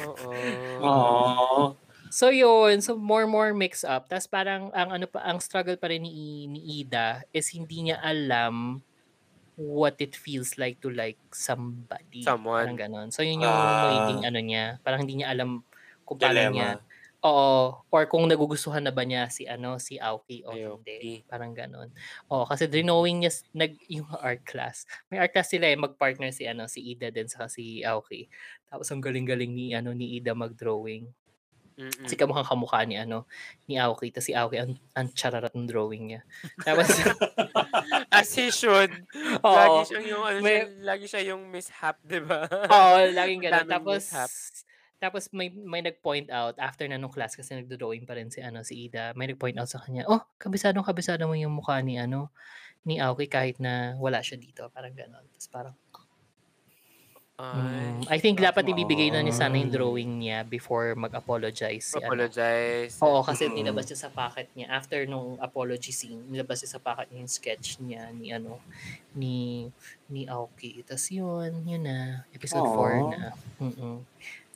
[0.80, 1.76] Oo.
[2.12, 4.04] So yun, so more more mix up.
[4.12, 7.98] Tapos parang ang ano pa ang struggle pa rin ni ni Ida is hindi niya
[8.04, 8.84] alam
[9.56, 12.20] what it feels like to like somebody.
[12.20, 12.68] Someone.
[12.68, 13.08] Parang ganon.
[13.12, 13.88] So yun yung Ah.
[13.88, 14.64] magiging ano niya.
[14.84, 15.64] Parang hindi niya alam
[16.04, 16.70] kung paano niya.
[17.22, 17.80] Oo.
[17.88, 20.90] Or kung nagugustuhan na ba niya si ano si Aoki o Aoki.
[20.98, 21.14] hindi.
[21.24, 21.88] Parang ganon.
[22.28, 24.84] Oo, kasi drawing niya nag yung art class.
[25.08, 28.26] May art class sila eh magpartner si ano si Ida din sa si Aoki.
[28.68, 31.06] Tapos ang galing-galing ni ano ni Ida mag-drawing.
[31.82, 32.04] Mm-mm.
[32.06, 33.26] Kasi kamukhang kamukha ni ano
[33.66, 34.14] ni Aoki.
[34.14, 36.20] Tapos si Aoki ang, ang chararat ng drawing niya.
[36.62, 36.86] Tapos
[38.12, 38.92] As he should.
[39.42, 39.56] Oo.
[39.56, 42.44] Lagi siyang yung, ano, May- siya, lagi siya yung mishap, di ba?
[42.46, 43.66] Oo, laging ganun.
[43.66, 44.30] Tapos, mishap.
[45.02, 48.62] tapos may may nag-point out after na nung class kasi nagdo-drawing pa rin si ano
[48.62, 49.10] si Ida.
[49.18, 52.30] May nag-point out sa kanya, "Oh, kabisadong kabisado mo yung mukha ni ano
[52.86, 55.26] ni Aoki kahit na wala siya dito." Parang gano'n.
[55.34, 55.74] Tapos parang
[57.44, 62.06] Mm, I think dapat ibibigay na ni Sana yung drawing niya before mag-apologize si ano.
[62.06, 62.94] Apologize.
[62.98, 63.54] Oo, kasi Mm.
[63.58, 64.70] nilabas niya sa packet niya.
[64.70, 68.62] After nung apology scene, nilabas niya sa packet niya yung sketch niya ni ano,
[69.12, 69.66] ni
[70.06, 70.80] ni Aoki.
[70.82, 72.22] Tapos yun, yun na.
[72.30, 73.10] Episode 4 Aw.
[73.10, 73.22] na.
[73.58, 73.96] Mm-mm.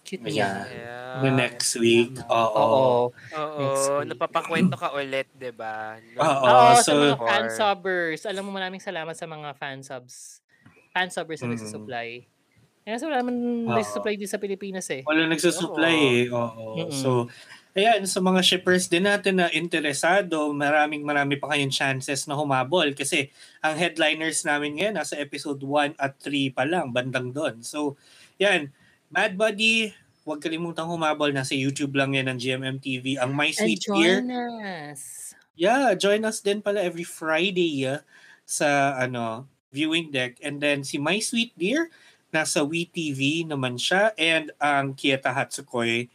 [0.00, 0.62] Cute niya.
[0.70, 1.18] Yeah.
[1.18, 2.14] The next week.
[2.22, 3.10] Oo.
[3.10, 3.18] Oo.
[3.34, 5.98] Oo, napapakwento ka ulit, 'di ba?
[6.14, 6.22] No?
[6.22, 8.22] Oo, Oo, sa so- mga Or- fan subbers.
[8.22, 10.38] Alam mo, maraming salamat sa mga fan subs.
[10.94, 11.58] Fan subbers na Mm.
[12.86, 13.02] Nagsusupply.
[13.02, 13.74] Kaya wala naman Oo.
[13.74, 15.02] nagsusupply din sa Pilipinas eh.
[15.02, 16.06] Wala nagsusupply Oo.
[16.06, 16.24] eh.
[16.30, 16.64] Oo.
[16.78, 16.94] Mm-mm.
[16.94, 17.26] So,
[17.74, 22.86] ayan, sa mga shippers din natin na interesado, maraming marami pa kayong chances na humabol
[22.94, 23.28] kasi
[23.60, 27.60] ang headliners namin ngayon nasa episode 1 at 3 pa lang, bandang doon.
[27.66, 27.98] So,
[28.38, 28.70] yan,
[29.10, 29.90] Mad Buddy,
[30.26, 31.30] huwag kalimutang humabol.
[31.30, 33.18] Nasa YouTube lang yan ng GMM TV.
[33.18, 35.02] Ang My And Sweet Ear, join us.
[35.56, 38.04] Yeah, join us din pala every Friday ah,
[38.44, 40.40] sa ano viewing deck.
[40.42, 41.88] And then si My Sweet Dear,
[42.34, 44.12] nasa WeTV naman siya.
[44.18, 46.08] And ang Kieta Hatsukoi,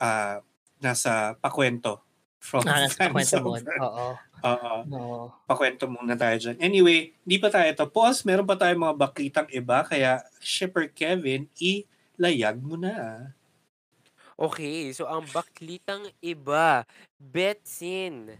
[0.00, 0.40] ah,
[0.80, 2.02] nasa Pakwento.
[2.38, 3.58] From Ah, nasa Fans kwento mo.
[3.58, 4.08] Oo.
[4.46, 4.74] Oo.
[4.94, 5.20] Oo.
[5.50, 6.56] Pakwento muna tayo dyan.
[6.62, 8.22] Anyway, di pa tayo tapos.
[8.22, 9.82] Meron pa tayong mga baklitang iba.
[9.82, 13.30] Kaya, Shipper Kevin, ilayag mo na.
[14.36, 16.84] Okay, so ang baklitang iba,
[17.16, 18.36] Betsin,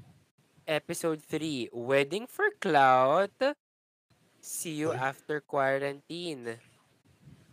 [0.68, 3.32] episode 3, Wedding for Clout,
[4.38, 6.60] See you after quarantine.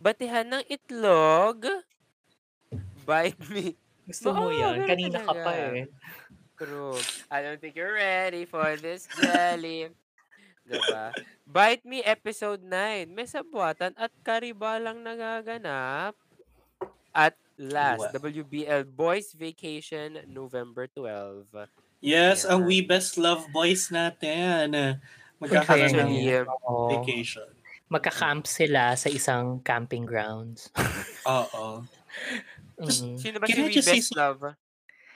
[0.04, 1.64] Batihan ng itlog,
[3.08, 3.72] bite me.
[4.04, 4.84] Gusto mo Oo, yan?
[4.84, 5.88] Kanina ka pa eh.
[6.60, 7.00] True.
[7.32, 9.88] I don't think you're ready for this jelly.
[10.68, 11.08] diba?
[11.48, 13.08] Bite Me episode 9.
[13.08, 16.12] May sabuatan at karibalang nagaganap.
[17.16, 18.20] At last, Wow.
[18.20, 21.48] WBL Boys Vacation November 12.
[22.04, 22.68] Yes, ang Yan.
[22.68, 25.00] We Best Love Boys natin.
[25.40, 26.12] Magkakaroon ng
[26.92, 27.53] vacation.
[27.88, 30.72] Magka-camp sila sa isang camping grounds.
[31.28, 31.84] Oo.
[32.80, 33.16] Mm.
[33.16, 34.40] Sino ba si Can I We just say Best Love?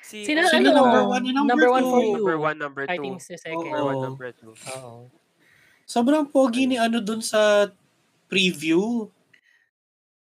[0.05, 0.79] Si, Sino, Sino ano?
[0.79, 2.07] number one number number one for two?
[2.07, 2.13] you.
[2.17, 2.93] Number 1, number 2.
[2.93, 3.61] I think si second.
[3.61, 4.03] Number 1, Oo.
[4.05, 4.53] number 2.
[4.79, 4.95] Oo.
[5.85, 7.69] Sobrang pogi ni ano dun sa
[8.29, 9.09] preview.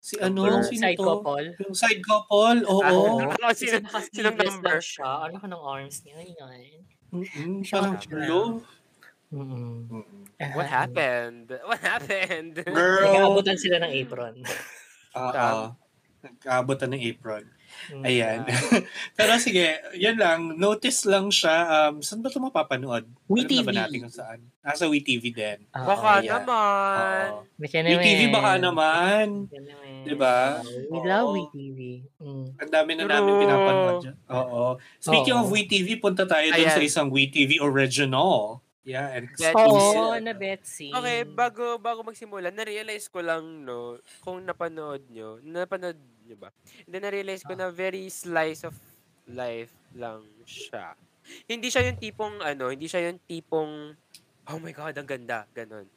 [0.04, 1.06] Si ano, Number- sino Side to?
[1.06, 1.46] couple.
[1.64, 2.84] Yung side couple, oo.
[2.84, 3.24] Oh,
[3.56, 4.78] Sino- sinong number?
[4.84, 5.32] siya.
[5.32, 6.18] Ano ka ng arms niya?
[7.14, 8.40] Mm-mm, Siya parang chulo.
[9.34, 10.06] Mm-mm.
[10.58, 11.50] What happened?
[11.66, 12.62] What happened?
[12.68, 13.10] Girl.
[13.10, 14.34] Nag-aabutan sila ng apron.
[15.18, 15.74] Oo.
[16.24, 17.44] Nagkaabotan ng apron.
[17.92, 18.04] Mm.
[18.06, 18.40] Ayan.
[19.18, 20.56] Pero sige, yan lang.
[20.56, 21.90] Notice lang siya.
[21.90, 23.04] Um, saan ba ito mapapanood?
[23.04, 23.68] Alam na ba WeTV.
[23.76, 24.40] natin kung saan?
[24.64, 25.60] Nasa WeTV din.
[25.76, 25.84] Oo.
[25.84, 26.32] Baka Ayan.
[26.32, 27.28] naman.
[27.60, 27.84] Naman.
[27.92, 29.26] WeTV baka naman.
[29.52, 29.92] Baka naman.
[30.08, 30.38] Diba?
[30.64, 31.36] We love Oo.
[31.36, 31.80] WeTV.
[32.24, 32.46] Mm.
[32.56, 33.12] Ang dami na True.
[33.12, 34.16] namin pinapanood dyan.
[34.32, 34.64] Oo.
[35.04, 35.44] Speaking Oo.
[35.44, 36.78] of WeTV, punta tayo dun Ayan.
[36.80, 38.63] sa isang WeTV original.
[38.84, 39.56] Yeah, and Betsy.
[39.56, 40.24] Oo, exclusive.
[40.28, 40.90] na Betsy.
[40.92, 45.96] Okay, bago bago magsimula, na-realize ko lang, no, kung napanood nyo, napanood
[46.28, 46.52] nyo ba?
[46.84, 48.76] Hindi na-realize ko na very slice of
[49.32, 51.00] life lang siya.
[51.48, 53.96] Hindi siya yung tipong, ano, hindi siya yung tipong,
[54.52, 55.88] oh my God, ang ganda, ganon.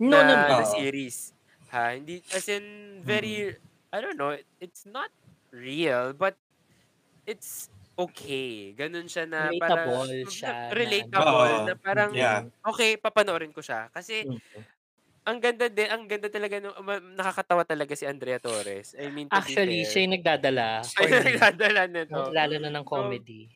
[0.00, 0.72] No, na, no, na Oo.
[0.80, 1.36] series.
[1.68, 1.92] Ha?
[1.92, 2.64] Hindi, as in,
[3.04, 3.52] very,
[3.92, 4.32] I don't know,
[4.64, 5.12] it's not
[5.52, 6.40] real, but
[7.28, 8.74] it's okay.
[8.74, 11.66] Ganun siya na parang, Relatable siya na relatable, ano.
[11.68, 12.40] na parang, Yeah.
[12.66, 13.88] okay, papanoorin ko siya.
[13.94, 14.40] Kasi, Mm.
[15.24, 18.92] ang ganda din, ang ganda talaga, ma- nakakatawa talaga si Andrea Torres.
[18.98, 20.84] I mean, Actually, siya yung nagdadala.
[20.84, 22.20] Siya yung nagdadala nito.
[22.32, 23.48] Lalo na ng comedy.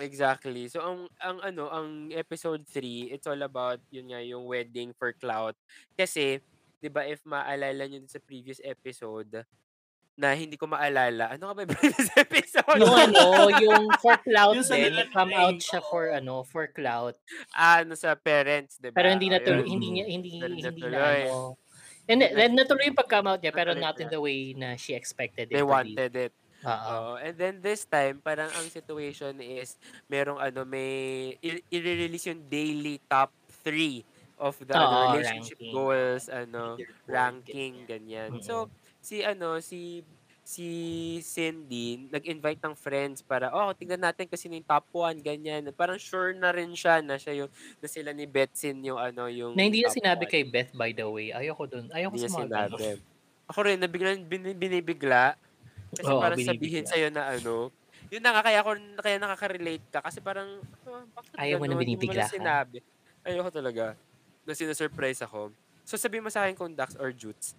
[0.00, 0.72] Exactly.
[0.72, 5.12] So ang ang ano, ang episode 3, it's all about yun nga yung wedding for
[5.12, 5.52] clout.
[5.92, 6.40] Kasi
[6.80, 9.44] 'di ba if maalala niyo sa previous episode
[10.14, 11.32] na hindi ko maalala.
[11.32, 12.78] Ano ka ba yung previous episode?
[12.78, 13.22] yung ano,
[13.58, 17.16] yung for cloud Yung sa din, come out siya for ano, for cloud.
[17.50, 18.96] Ah, ano sa parents, 'di ba?
[18.96, 21.20] Pero hindi natuloy, hindi niya hindi Hindi hindi na natuloy.
[21.24, 21.36] ano.
[22.02, 25.48] Hindi, Hindi natuloy yung pag-come out niya pero not in the way na she expected
[25.48, 26.32] it They wanted it.
[26.62, 27.18] Oo.
[27.18, 29.74] And then this time, parang ang situation is
[30.06, 33.32] merong ano, may i-release yung daily top
[33.64, 34.02] 3
[34.38, 35.72] of the ano, Oo, relationship ranking.
[35.72, 38.38] goals, ano, ranking, ganyan.
[38.42, 38.66] So,
[39.02, 40.06] si ano, si
[40.42, 40.66] si
[41.22, 45.70] Cindy, nag-invite ng friends para, oh, tignan natin kasi yung top 1, ganyan.
[45.70, 49.54] Parang sure na rin siya na siya yung, na sila ni Betsin yung ano, yung
[49.54, 50.32] Na hindi top sinabi one.
[50.32, 51.28] kay Beth by the way.
[51.28, 51.86] Ayoko dun.
[51.92, 52.82] Ayoko Hindi sa mga sinabi.
[52.82, 52.98] ganun.
[53.50, 55.36] Ako rin, nabigla, bin, binibigla.
[55.96, 56.42] Kasi Oo, parang binibigla.
[56.42, 57.72] sabihin sa'yo na ano,
[58.12, 58.70] yun na nga, kaya, ako,
[59.02, 60.00] kaya nakaka-relate ka.
[60.04, 62.32] Kasi parang, oh, bakit Ayaw mo na binibigla ka.
[62.36, 62.84] sinabi.
[63.24, 63.96] Ayoko talaga.
[64.46, 65.54] Na sinasurprise ako.
[65.86, 67.54] So sabihin mo sa akin kung ducks or jutes.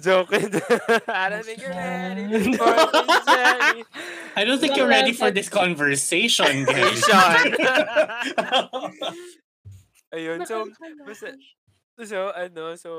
[0.00, 0.32] Joke.
[0.32, 3.20] I don't think you're ready for this.
[4.36, 7.02] I don't think you're ready for this conversation, guys.
[10.14, 10.70] Ayun, so,
[11.02, 11.34] basta,
[12.02, 12.90] So, ano, so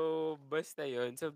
[0.48, 1.16] basta yun.
[1.16, 1.32] So,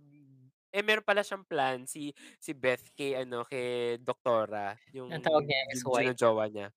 [0.73, 5.45] eh, meron pala siyang plan si si Beth kay ano, kay doktora, yung Ang tawag
[5.45, 6.69] niya is white jino-jowa niya.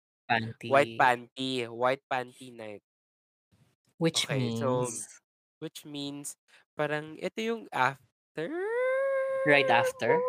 [0.68, 0.99] White panty.
[0.99, 2.84] panty, white panty night.
[3.99, 5.08] Which Okay, so means?
[5.64, 6.36] Which means
[6.76, 8.51] parang ito yung after?
[9.45, 10.22] Right after?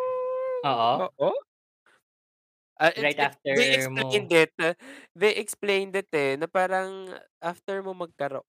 [0.63, 1.05] Oo.
[1.19, 1.35] Oo?
[2.79, 4.51] Ah, it Right it after they mo explained it,
[5.15, 7.07] they explained it, eh, na parang
[7.39, 8.43] after mo magkaroon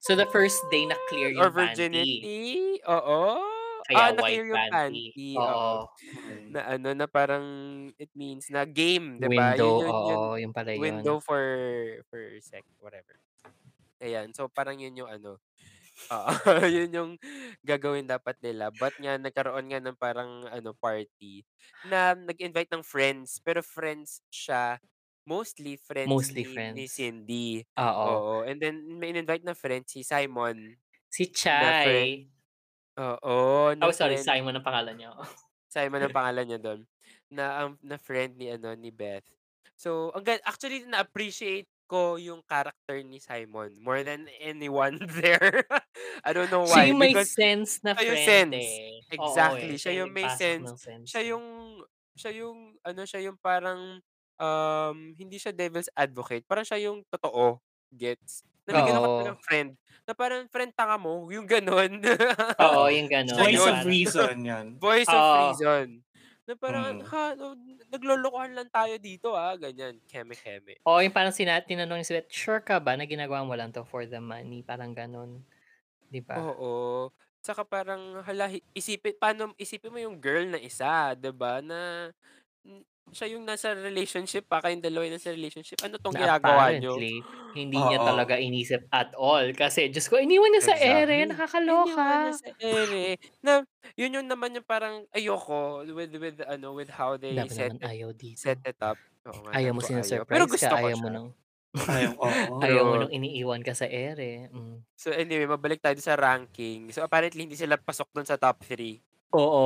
[0.00, 2.28] So, the first day na clear or yung panty.
[2.30, 3.20] virginity, oo.
[3.92, 5.12] Ah, Kaya na-clear white yung panty.
[5.14, 5.46] panty, Oo.
[5.46, 5.90] oo.
[6.26, 6.54] Hmm.
[6.54, 7.46] Na ano, na parang
[7.98, 9.54] it means na game, 'di ba?
[9.54, 11.04] Window, Yun yun yun, oo, yun pala yun.
[11.04, 11.40] window for
[12.10, 13.18] for sex, whatever.
[14.02, 15.38] Ayan, so parang yun yung ano,
[16.12, 16.32] oo,
[16.74, 17.12] yun yung
[17.64, 18.70] gagawin dapat nila.
[18.74, 21.44] But nga nagkaroon nga ng parang ano, party
[21.84, 24.78] na nag-invite ng friends, pero friends siya,
[25.26, 26.90] mostly friends Mostly ni ni friends.
[26.90, 27.64] Cindy.
[27.78, 28.04] Oo.
[28.04, 30.76] Oo, and then may in-invite na friend si Simon.
[31.14, 31.24] Si
[31.56, 32.28] Na friend Chai.
[33.00, 35.10] oo, na Oh, sorry, friend Simon ang pangalan niya.
[35.68, 36.80] Simon ang pangalan niya dun,
[37.32, 39.26] na, um, na friend ni ano, ni Beth.
[39.74, 45.64] So, ang gan actually na-appreciate ko yung character ni Simon more than anyone there.
[46.24, 48.68] I don't know Siya why, yung may because sense na siya yung friend, sense.
[48.68, 49.04] eh.
[49.20, 49.72] Oo, eh.
[49.72, 50.72] Exactly, Siya siya yung may sense.
[50.72, 51.44] ng sense, Siya yung
[52.16, 54.00] siya yung ano, siya yung parang,
[54.40, 57.60] um, hindi siya devil's advocate, parang siya yung totoo,
[57.94, 58.42] gets?
[58.66, 59.34] Na may gano'n ka Oo.
[59.34, 59.70] talagang friend,
[60.08, 62.00] na parang, "Friend tanga mo," yung gano'n.
[62.62, 63.50] Oo, yung Siya gano'n.
[63.50, 63.74] Voice yun.
[63.74, 64.78] of reason yan.
[64.78, 65.34] Voice of Oo.
[65.34, 66.03] reason.
[66.48, 67.08] Na parang, Mm.
[67.08, 67.56] "Ha, no,
[67.88, 70.76] naglolokohan lang tayo dito, ah," ganyan, keme-keme.
[70.86, 73.88] Oo, yung parang sina tinanong ni Seth, "Sure ka ba na ginagawa mo lang 'to
[73.88, 75.40] for the money?" Parang gano'n,
[76.12, 76.42] 'di ba?
[76.42, 77.12] Oo.
[77.44, 82.10] Tsaka parang, hala, hi isipin paano isipin mo yung girl na isa, 'di ba, na
[83.12, 87.04] siya yung nasa relationship pa, kayong dalawa yung nasa relationship, ano 'tong Na ginagawa niyo?
[87.08, 87.24] apparently,
[87.56, 88.04] hindi niya Oo.
[88.04, 91.40] talaga inisip at all kasi Diyos ko, iniwan niya sa ere, Exactly.
[91.64, 92.12] Iniwan nakakaloka.
[92.22, 93.64] niya sa ere, na
[93.98, 97.90] yun yung naman yung parang ayoko with with ano, with how they Dami set it
[97.90, 98.36] ayaw dito.
[98.36, 99.00] set it up.
[99.26, 100.22] Oo Ayaw mo ayaw.
[100.28, 101.14] Pero gusto ka, ko ayaw mo siya.
[101.14, 101.26] ng
[101.88, 104.86] Ayaw, mo nung iniiwan ka sa ere, hmm.
[104.98, 106.94] So anyway, mabalik tayo sa ranking.
[106.94, 109.02] So apparently hindi sila pasok dun sa top 3.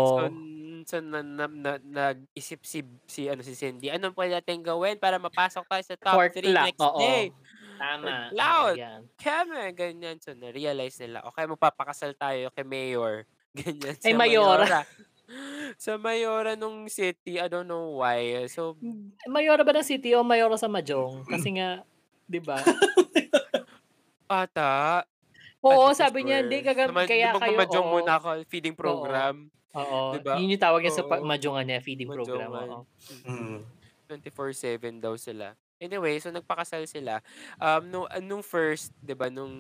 [0.07, 0.39] So Oo.
[0.87, 5.19] so na na na nag-isip si si ano, si Cindy, "Anong puwede nating gawin para
[5.19, 6.97] mapasok tayo sa top Court 3 clock, next oo.
[6.97, 7.35] day?"
[7.79, 9.11] Tama, Loud, yan.
[9.21, 10.19] keme, ganyan.
[10.23, 13.27] So na-realize nila, "Okey, magpapakasal tayo kay Mayor."
[13.59, 14.67] Ganyan, Ay, sa Mayora.
[14.67, 14.87] Mayora.
[15.81, 18.47] Sa Mayora nung city, I don't know why.
[18.51, 18.79] So
[19.27, 21.27] Mayora ba ng city o Mayora sa Mahjong?
[21.27, 21.83] Kasi nga,
[22.31, 22.71] 'di ba?
[24.31, 25.05] Ata.
[25.67, 26.63] Oo, sabi niya, "Hindi sure.
[26.63, 27.91] gagam Nama kaya kayo" magma-mahjong oo.
[27.91, 29.19] muna ako, feeding Oo.
[29.19, 29.51] program.
[29.77, 30.37] Oo, 'Di ba?
[30.37, 31.25] yun yung tawag niya sa pa Oo.
[31.25, 32.89] mahjongan niya, feeding program, oo.
[33.29, 33.69] Mm.
[34.09, 35.53] 24/7 daw sila.
[35.79, 37.23] Anyway, so nagpakasal sila.
[37.63, 39.55] Um, nung nung first, 'di ba, nung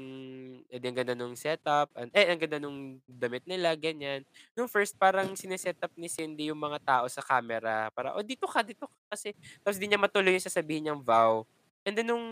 [0.66, 4.26] eh, ang ganda nung setup, an eh, ang ganda nung damit nila, ganyan.
[4.58, 8.66] Nung first parang sine-setup ni Cindy yung mga tao sa camera para, "Oh, dito ka,
[8.66, 9.30] dito ka kasi"
[9.62, 11.46] tapos di niya matuloy yung sasabihin niyang vow.
[11.86, 12.26] And then nung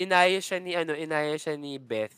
[0.00, 2.14] inayos siya ni ano, inayos siya ni Beth,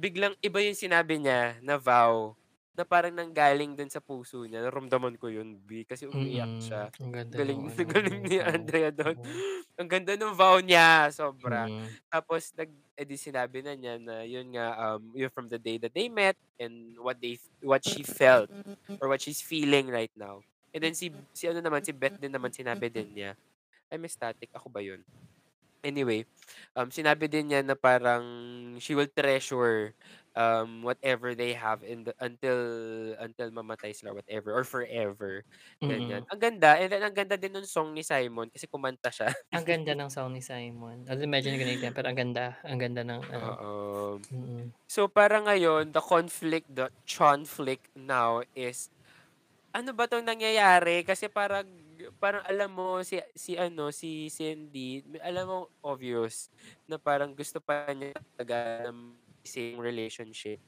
[0.00, 2.34] biglang iba yung sinabi niya na vow,
[2.72, 4.64] na parang nanggaling dun sa puso niya.
[4.64, 6.88] Naramdaman ko yun, B, kasi umiiyak Mm, siya.
[7.00, 8.36] ang ganda Galing ang galing ni.
[8.40, 9.16] Andrea dun.
[9.16, 9.24] Oo.
[9.80, 11.66] Ang ganda nung vow niya, sobra.
[11.66, 11.96] Mm.
[12.12, 15.80] Tapos nag eh, di sinabi na niya na yun nga, um, yun from the day
[15.80, 18.52] that they met and what they what she felt
[19.00, 20.44] or what she's feeling right now.
[20.76, 23.32] And then si si ano naman, si Beth din naman sinabi din niya,
[23.92, 25.02] I'm ecstatic, ako ba yun?
[25.82, 26.22] Anyway,
[26.78, 28.22] um, sinabi din niya na parang
[28.78, 29.90] she will treasure
[30.36, 32.58] um, whatever they have in the until
[33.20, 35.44] until mamatay sila, whatever, or forever,
[35.86, 36.20] ganyan.
[36.20, 36.26] Mm.
[36.32, 39.30] Ang ganda, and then ang ganda din nung song ni Simon kasi kumanta siya.
[39.52, 41.04] Ang ganda ng sound ni Simon.
[41.10, 43.52] Although medyo ganito pero ang ganda, ang ganda ng ano.
[43.60, 44.18] Oo.
[44.32, 44.72] Mm.
[44.90, 48.90] So para ngayon, the conflict, the conflict now is
[49.74, 51.04] ano ba 'tong nangyayari?
[51.06, 51.66] Kasi parang
[52.20, 56.50] parang alam mo si si ano, si Cindy, alam mo obvious
[56.88, 58.98] na parang gusto pa niya talaga ng
[59.44, 60.60] same relationship.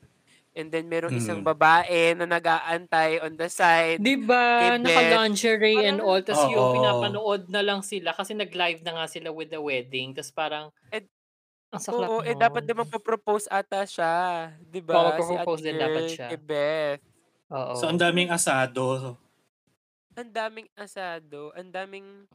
[0.56, 1.46] And then merong isang Mm.
[1.46, 6.66] babae na nag-aantay on the side 'Di ba, naka-lingerie and all, tas yung Oo.
[6.66, 11.06] pinapanood na lang sila kasi nag-live na nga sila with the wedding, tas parang Ed
[11.72, 12.66] ang saklap oo, eh, dapat nun.
[12.66, 14.14] din magpo-propose ata siya,
[14.60, 16.28] 'di Oo, ba, si ate magpo-propose din dapat siya.
[16.28, 17.02] kay Beth.
[17.50, 17.76] Oo.
[17.76, 19.18] So, ang daming asado.
[20.16, 22.30] Ang daming asado, ang daming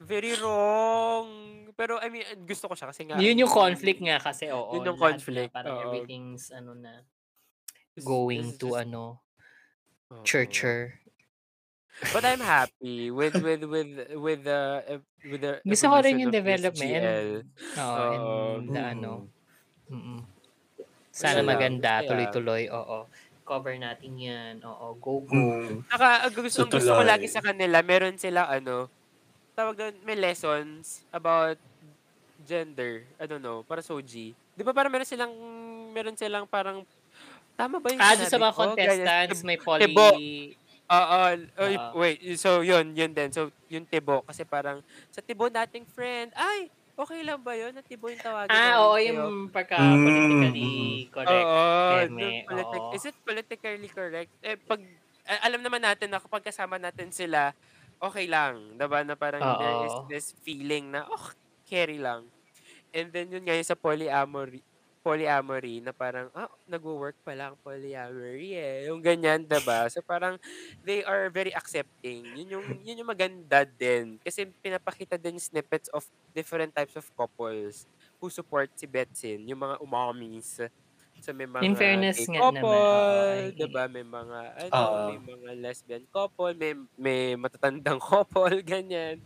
[0.00, 1.28] very wrong.
[1.76, 4.92] Pero I mean, gusto ko siya kasi nga Yun yung conflict nga kasi, oo, yun
[4.92, 5.84] yung lahat na conflict, parang oo.
[5.88, 7.04] everything's ano na,
[8.04, 9.20] going just to just ano,
[10.12, 10.24] oo.
[10.24, 11.00] churcher.
[12.12, 13.90] But I'm happy with with with
[14.20, 17.04] with the ev with the Gusto ko rin yung development
[17.72, 18.04] oo, Oo.
[18.60, 19.12] and the ano,
[19.86, 20.18] Mm.
[20.18, 20.20] mm.
[21.14, 23.06] Sana Masaya, maganda, tuloy-tuloy, oo.
[23.46, 25.32] Cover natin yan, oo, go, go.
[25.32, 25.86] Mm.
[25.86, 28.90] Saka, gusto, gusto ko lagi sa kanila, meron sila, ano,
[29.56, 31.56] tawag doon, may lessons about
[32.44, 33.08] gender.
[33.16, 34.36] I don't know, para soji.
[34.52, 35.32] Di ba parang meron silang,
[35.96, 36.84] meron silang parang,
[37.56, 38.62] tama ba yung Ah, doon sa mga ko?
[38.68, 39.88] contestants, may poly...
[39.88, 40.08] Tibo.
[40.86, 41.18] Oo,
[41.58, 41.98] Oo.
[41.98, 43.32] wait, so yun, yun din.
[43.32, 47.74] So, yung tibo, kasi parang, sa tibo nating friend, ay, okay lang ba yun?
[47.74, 49.08] Na tibo yung tawagin Ah, oo, sa'yo?
[49.10, 51.10] yung pagka politically mm.
[51.10, 51.48] correct.
[51.48, 52.92] Oo, Eme, dun politic, oo.
[52.94, 54.30] is it politically correct?
[54.44, 54.78] Eh, pag,
[55.42, 57.50] alam naman natin na kapag kasama natin sila,
[58.00, 58.76] okay lang.
[58.76, 59.02] Diba?
[59.04, 60.06] Na parang there is Oo.
[60.08, 61.30] this feeling na, oh,
[61.66, 62.28] carry lang.
[62.94, 64.64] And then yun nga yung sa polyamory,
[65.06, 68.90] polyamory na parang, ah, nagwo-work pa lang polyamory eh.
[68.90, 69.86] Yung ganyan, diba?
[69.92, 70.40] So parang,
[70.82, 72.26] they are very accepting.
[72.34, 74.18] Yun yung, yun yung maganda din.
[74.22, 76.02] Kasi pinapakita din snippets of
[76.34, 77.86] different types of couples
[78.18, 80.58] who support si Betsin, yung mga umamis.
[81.18, 82.80] So may mga In fairness gay nga naman, couple,
[83.26, 83.84] ay- 'di ba?
[83.86, 84.98] May mga ano, Oo.
[85.08, 89.18] may mga lesbian couple, may may matatandang couple, ganyan.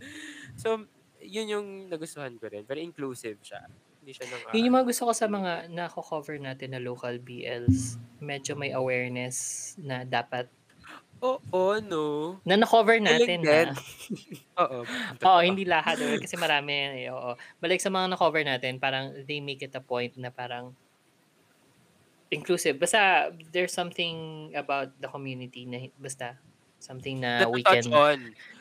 [0.54, 0.86] So
[1.18, 2.64] yun yung nagustuhan ko rin.
[2.64, 3.68] Very inclusive siya.
[4.00, 8.00] Hindi siya nang Yun yung mga gusto ko sa mga nako-cover natin na local BLs.
[8.18, 9.36] Medyo may awareness
[9.76, 10.48] na dapat
[11.20, 12.40] Oo, no.
[12.48, 13.76] na na-cover natin na.
[14.64, 14.88] Oo.
[15.20, 16.00] Oo, hindi lahat.
[16.00, 16.72] eh, Kasi marami
[17.04, 17.12] eh.
[17.12, 17.36] Oo.
[17.60, 20.72] Balik sa mga na-cover natin, parang they make it a point na parang
[22.30, 22.78] inclusive.
[22.80, 26.38] Basta there's something about the community na basta
[26.80, 28.18] something na we touch can on.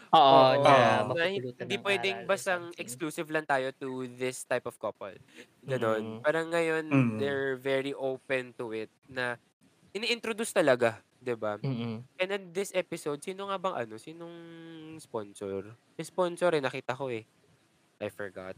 [0.10, 0.62] Oo, Oo.
[0.66, 2.78] na Na hindi ng pwedeng something.
[2.82, 5.14] exclusive lang tayo to this type of couple.
[5.62, 6.18] Ganon.
[6.18, 6.22] Mm.
[6.26, 7.18] Parang ngayon, Mm.
[7.22, 9.38] they're very open to it na
[9.94, 11.58] ini-introduce talaga, 'di ba?
[11.64, 12.04] Mm-mm.
[12.18, 13.96] And then this episode, sino nga bang ano?
[13.98, 14.36] Sinong
[15.00, 15.78] sponsor?
[15.98, 17.26] Yung sponsor eh, nakita ko eh.
[18.00, 18.56] I forgot.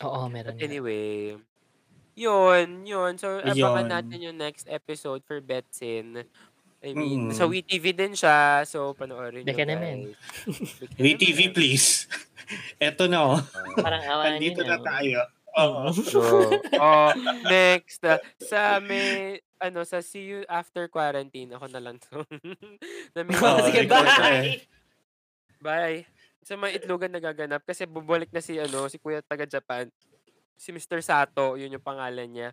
[0.00, 1.36] Oo, meron But anyway,
[2.14, 3.12] yun, yun.
[3.16, 6.24] So, abangan natin yung next episode for Betsin.
[6.82, 7.32] I mean, Mm.
[7.32, 8.66] sa WeTV din siya.
[8.66, 10.18] So, panoorin nyo Beka naman.
[11.02, 12.10] WeTV, please.
[12.82, 13.40] Eto na, oh.
[13.78, 15.22] Parang awan Andito na tayo.
[15.52, 15.94] Oo.
[16.10, 16.58] True.
[16.74, 17.10] oh,
[17.46, 18.02] next.
[18.02, 21.54] uh, sa may, ano, sa See You After Quarantine.
[21.54, 22.26] Ako na lang to.
[23.14, 24.42] na may Oo, Sige, na bye!
[24.42, 24.60] eh.
[25.62, 26.00] Bye.
[26.42, 29.86] Sa mga itlogan nagaganap kasi bubalik na si ano si Kuya taga Japan.
[30.56, 31.02] Si Mr.
[31.02, 32.48] Sato, yun yung pangalan niya.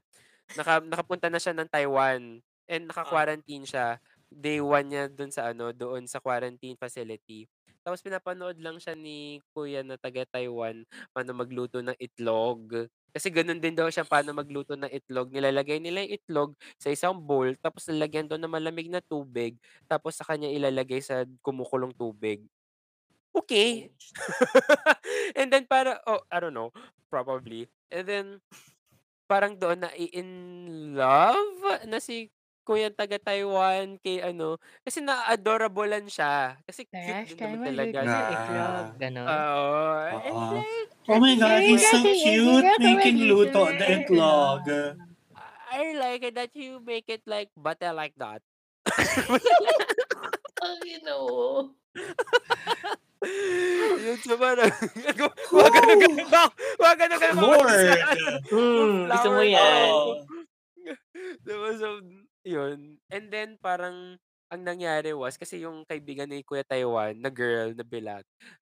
[0.58, 4.02] Naka, nakapunta na siya ng Taiwan and naka-quarantine siya.
[4.30, 7.50] Day one niya doon sa ano, doon sa quarantine facility.
[7.82, 12.86] Tapos pinapanood lang siya ni Kuya na taga Taiwan paano magluto ng itlog.
[13.10, 15.34] Kasi ganun din daw siya paano magluto ng itlog.
[15.34, 19.58] Nilalagay nila yung itlog sa isang bowl, tapos lalagyan doon ng malamig na tubig,
[19.90, 22.46] tapos sa kanya ilalagay sa kumukulong tubig.
[23.34, 23.90] Okay.
[25.38, 26.70] And then para, oh, I don't know,
[27.10, 27.68] probably.
[27.90, 28.26] And then,
[29.30, 30.30] parang doon na in
[30.98, 32.30] love na si
[32.70, 36.54] Kuya taga Taiwan kay ano, kasi na-adorabulan siya.
[36.70, 37.98] Kasi cute Gosh, din naman Taiwan, talaga.
[37.98, 38.86] Na- ng itlog.
[39.02, 39.26] Ganon.
[39.26, 40.46] Oo.
[41.10, 44.62] Oh my God, he's so cute making luto the ay, itlog.
[45.70, 48.46] I like it that you make it like butter like that.
[50.66, 51.18] Ang ino.
[54.06, 54.72] Yun so parang,
[55.56, 56.48] wag ganun ganun ba?
[56.80, 58.00] Wag ganun ganun Lord!
[58.48, 59.92] Hmm, gusto mo yan.
[61.46, 62.00] Diba, so,
[62.48, 62.96] yun.
[63.12, 64.16] And then, parang,
[64.50, 68.24] ang nangyari was, kasi yung kaibigan ni Kuya Taiwan, na girl, na bilat,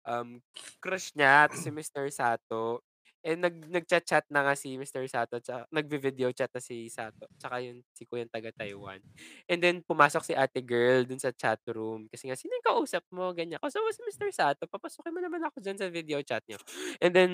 [0.04, 0.42] um,
[0.82, 2.10] crush niya, to si Mr.
[2.10, 2.82] Sato.
[3.26, 5.04] And nag, nagchat-chat na nga si Mr.
[5.12, 9.04] Sato, tsaka, nagvi-video chat na si Sato, tsaka yung si Kuya taga Taiwan.
[9.52, 12.08] And then, pumasok si ate girl dun sa chat room.
[12.08, 13.32] Kasi nga, sino yung kausap mo?
[13.36, 13.60] Ganyan.
[13.60, 14.32] Kausap mo si Mr.
[14.32, 16.60] Sato, papasukin mo naman ako dyan sa video chat niyo.
[17.04, 17.32] And then,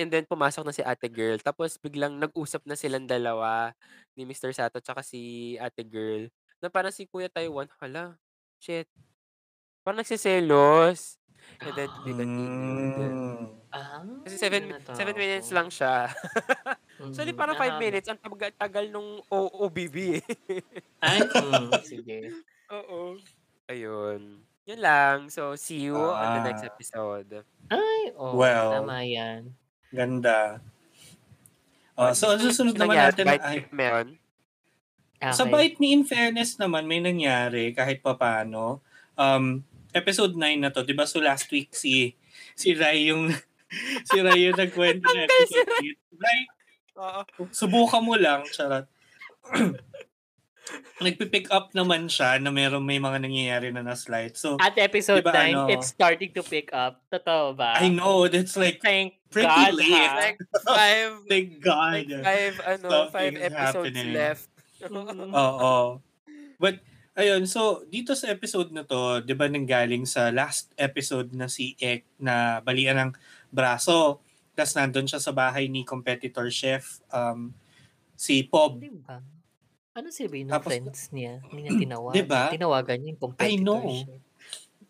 [0.00, 1.36] And then pumasok na si ate girl.
[1.44, 3.76] Tapos biglang nag-usap na silang dalawa
[4.16, 4.48] ni Mr.
[4.56, 6.32] Sato tsaka si ate girl.
[6.64, 8.16] Na parang si Kuya Taiwan, hala,
[8.56, 8.88] shit.
[9.84, 11.21] Parang nagsiselos.
[11.58, 13.14] And then they continued.
[13.14, 13.44] Mm.
[13.70, 14.96] Ah, Kasi seven, natakot.
[14.98, 16.10] seven minutes lang siya.
[17.02, 18.06] Actually, Mhm, parang five minutes.
[18.06, 20.22] Ang tagal, tagal nung O- OBB eh.
[21.02, 22.18] Ay, mm, sige.
[22.68, 23.16] Oo.
[23.66, 24.42] Ayun.
[24.62, 25.16] Yun lang.
[25.26, 26.70] So, see you on the next Ah.
[26.70, 27.30] episode.
[27.66, 28.78] Ay, oh, Well.
[28.78, 29.50] tama yan.
[29.88, 30.62] Ganda.
[31.94, 33.70] Oh, so, ang susunod naman natin kahit ay...
[33.70, 34.08] meron.
[35.22, 35.70] Sa Okay.
[35.70, 38.82] Bite Me, in fairness naman, may nangyari kahit papano.
[39.14, 39.62] Um,
[39.92, 41.04] episode 9 na to, di ba?
[41.04, 42.16] So last week, si
[42.56, 43.32] si Rai yung
[44.08, 46.20] si Rai yung nagkwento na episode 8.
[46.20, 46.40] Rai,
[46.98, 47.20] Oo.
[47.52, 48.84] subukan mo lang, charot.
[51.02, 54.38] Nagpipick up naman siya na meron may mga nangyayari na na-slide.
[54.38, 55.62] So, At episode Diba, 9, ano?
[55.66, 57.02] it's starting to pick up.
[57.10, 57.74] Totoo ba?
[57.82, 59.90] I know, that's like, Thank pretty God, late.
[59.90, 60.14] ha?
[60.22, 62.06] Like, five, thank God.
[62.06, 64.14] like five, ano, five episodes happening.
[64.14, 64.46] left.
[65.34, 65.98] Oo.
[66.62, 66.78] But,
[67.12, 71.76] ayun, so, dito sa episode na to, di ba nanggaling sa last episode na si
[71.76, 73.12] Ek na balian ng
[73.52, 74.20] braso.
[74.52, 77.52] Tapos nandun siya sa bahay ni competitor chef, um,
[78.16, 78.80] si Pob.
[78.80, 79.20] Diba?
[79.92, 81.40] Ano silbi ng Tapos- friends niya?
[81.52, 82.12] Hindi niya tinawag.
[82.16, 82.42] Diba?
[82.48, 83.80] Tinawagan niya yung competitor I know.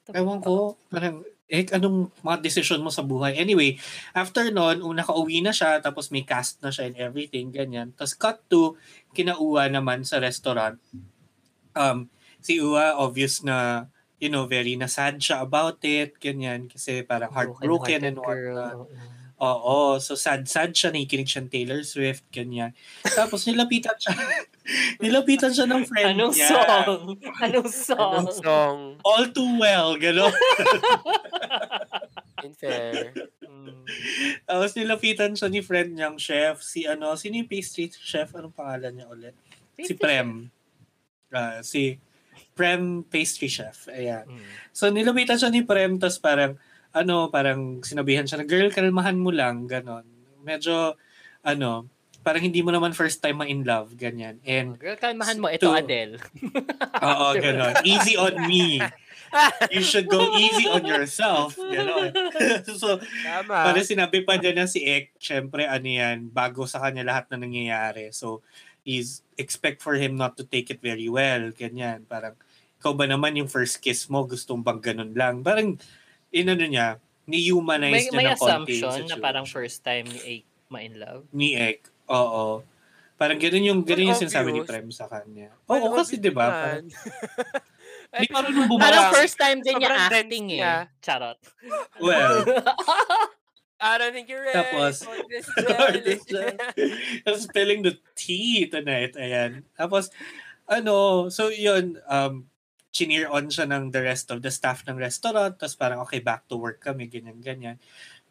[0.06, 3.38] the Ewan ko, parang, eh, anong mga decision mo sa buhay?
[3.38, 3.78] Anyway,
[4.14, 7.94] after nun, una ka-uwi na siya, tapos may cast na siya and everything, ganyan.
[7.94, 8.74] Tapos cut to,
[9.14, 10.78] kinauwa naman sa restaurant.
[11.72, 13.86] Um, si Uwa, obvious na,
[14.18, 18.38] you know, very na-sad siya about it, ganyan, kasi parang heartbroken and whatnot.
[18.38, 18.86] girl,
[19.42, 19.98] oo.
[19.98, 22.70] So sad-sad siya, nakikinig siya ng Taylor Swift, ganyan.
[23.02, 24.14] Tapos nilapitan siya,
[25.02, 26.50] nilapitan siya ng friend Anong niya.
[26.54, 27.02] song?
[27.42, 28.14] Anong song?
[28.22, 28.78] Anong song?
[29.02, 30.30] All too well, gano'n.
[32.46, 33.14] Unfair.
[33.42, 33.82] Mm.
[34.46, 38.34] Tapos nilapitan siya ni friend niyang chef, si ano, sino yung pastry chef?
[38.34, 39.34] Anong pangalan niya ulit?
[39.74, 40.30] si Pastry Prem.
[41.32, 41.98] Ah, si
[42.52, 43.88] Prem pastry chef.
[43.88, 44.28] Ayan.
[44.28, 44.44] Mm.
[44.76, 46.60] So nilapitan siya ni Prem, tapos parang,
[46.92, 50.04] ano, parang sinabihan siya na, girl, kalmahan mo lang, ganon.
[50.44, 50.94] Medyo,
[51.40, 51.88] ano,
[52.22, 54.38] parang hindi mo naman first time ma-in love, ganyan.
[54.46, 55.50] And, Girl, kalmahan mo.
[55.50, 56.20] Ito, To- Adele.
[57.08, 57.74] oo, ganon.
[57.82, 58.78] Easy on me.
[59.72, 61.56] You should go easy on yourself.
[61.56, 62.12] Ganon.
[62.80, 63.72] so, Tama.
[63.72, 67.42] Para sinabi pa din na si Ek, syempre ano yan, bago sa kanya lahat na
[67.42, 68.12] nangyayari.
[68.14, 68.44] So,
[68.82, 71.50] is expect for him not to take it very well.
[71.54, 72.06] Ganyan.
[72.06, 72.34] Parang,
[72.82, 75.42] ikaw ba naman yung first kiss mo, gustong bang ganun lang?
[75.42, 75.78] Parang,
[76.34, 80.18] inano niya, May, ni-humanize may niya ng konti yung assumption na parang first time ni
[80.18, 80.34] A
[80.72, 81.22] ma-in love.
[81.30, 82.64] Ni Ek, oo.
[83.14, 84.66] Parang ganun yung, ganun yung sinasabi ni.
[84.66, 85.54] Prem sa kanya.
[85.70, 86.46] Oo, kasi obvious di ba?
[86.50, 86.86] Parang,
[88.18, 90.90] di parang nung Parang bumaba, first time din niya acting eh.
[90.98, 91.38] Charot.
[92.02, 92.42] well,
[93.82, 96.22] I don't think you're ready Tapos- for this challenge.
[97.26, 99.18] I'm spilling the tea tonight.
[99.18, 99.66] Ayan.
[99.74, 100.14] Tapos,
[100.70, 102.46] ano, so yun, um,
[102.94, 105.58] chineer on siya ng the rest of the staff ng restaurant.
[105.58, 107.76] Tapos parang, okay, back to work kami, ganyan, ganyan.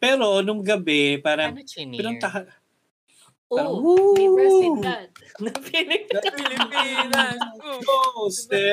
[0.00, 2.00] Pero, nung gabi, parang, Ano chineer?
[2.00, 2.48] pinuntahan,
[3.52, 5.12] Parang, Oh, may president.
[5.44, 7.36] Napiling Pilipinas.
[7.84, 7.98] go,
[8.32, 8.64] ste,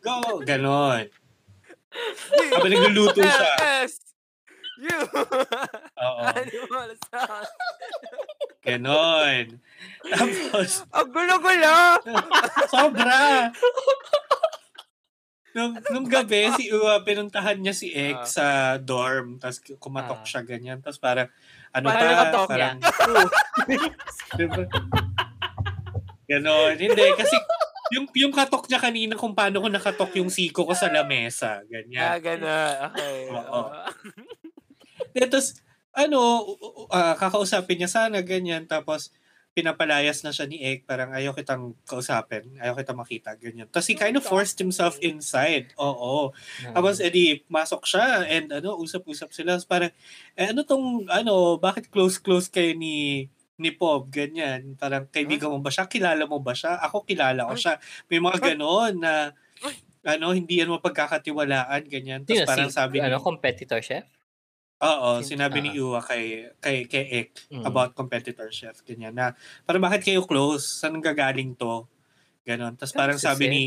[0.00, 1.12] go, ganon.
[2.56, 3.52] Habang nagluluto siya.
[3.60, 4.11] Yes.
[4.82, 4.98] You.
[5.96, 7.48] Oo, Animal sound.
[8.62, 9.46] ganon.
[10.10, 11.78] Tapos, Ang gulo-gulo.
[12.72, 13.50] Sobra!
[15.52, 18.26] nung, nung gabi, si Uwa, pinuntahan niya si Ek Ah.
[18.26, 19.36] sa dorm.
[19.36, 20.26] Tapos kumatok Ah.
[20.26, 20.78] siya ganyan.
[20.78, 21.28] Tapos parang,
[21.70, 22.76] ano Paano pa, nakatok parang,
[24.32, 24.62] diba?
[26.24, 26.74] Ganon.
[26.74, 27.36] Hindi, kasi
[27.92, 31.60] yung, yung katok niya kanina kung paano ko nakatok yung siko ko sa lamesa.
[31.60, 32.16] Ah, Ganyan.
[32.18, 32.76] gano'n.
[32.88, 33.18] Okay.
[33.28, 33.60] Oo.
[35.14, 35.60] Eh, Tapos,
[35.92, 38.64] ano, u- u- ah, kakausapin niya sana, ganyan.
[38.64, 39.12] Tapos,
[39.52, 43.68] pinapalayas na siya ni Ek, parang ayaw kitang kausapin, ayaw kitang makita, ganyan.
[43.68, 45.76] Tapos he kind of forced himself inside.
[45.76, 46.32] Oo.
[46.72, 49.60] Tapos, edi, masok siya, and ano, usap-usap sila.
[49.60, 49.92] Tapos parang,
[50.40, 53.28] eh, ano tong, ano, bakit close-close kayo ni
[53.60, 54.74] ni Pob, ganyan.
[54.74, 55.84] Parang, kaibigan mo ba siya?
[55.86, 56.80] Kilala mo ba siya?
[56.82, 57.74] Ako, kilala ko siya.
[58.08, 59.36] May mga ganon na,
[60.02, 62.24] ano, hindi yan mapagkakatiwalaan, ganyan.
[62.26, 64.08] Tapos parang si, sabi ano, ni, competitor chef?
[64.82, 65.62] Oo, Sin- sinabi ah.
[65.62, 67.62] ni Iwa kay kay kay Ek Mm.
[67.62, 69.30] about competitor chef ganyan na
[69.62, 70.82] para bakit kayo close?
[70.82, 71.86] Saan gagaling to?
[72.42, 72.74] Ganon.
[72.74, 73.62] Tapos parang sabi ni,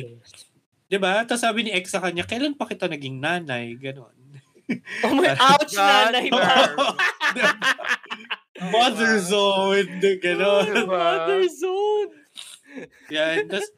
[0.85, 1.23] 'di ba?
[1.23, 3.73] Tapos sabi ni Ek sa kanya, kailan pa kita naging nanay?
[3.75, 4.11] Ganon.
[5.07, 6.27] Oh my, ouch nanay.
[8.55, 9.87] Mother zone,
[10.19, 10.67] ganon.
[10.85, 12.11] Mother zone.
[13.07, 13.47] Yan.
[13.47, 13.71] Tapos,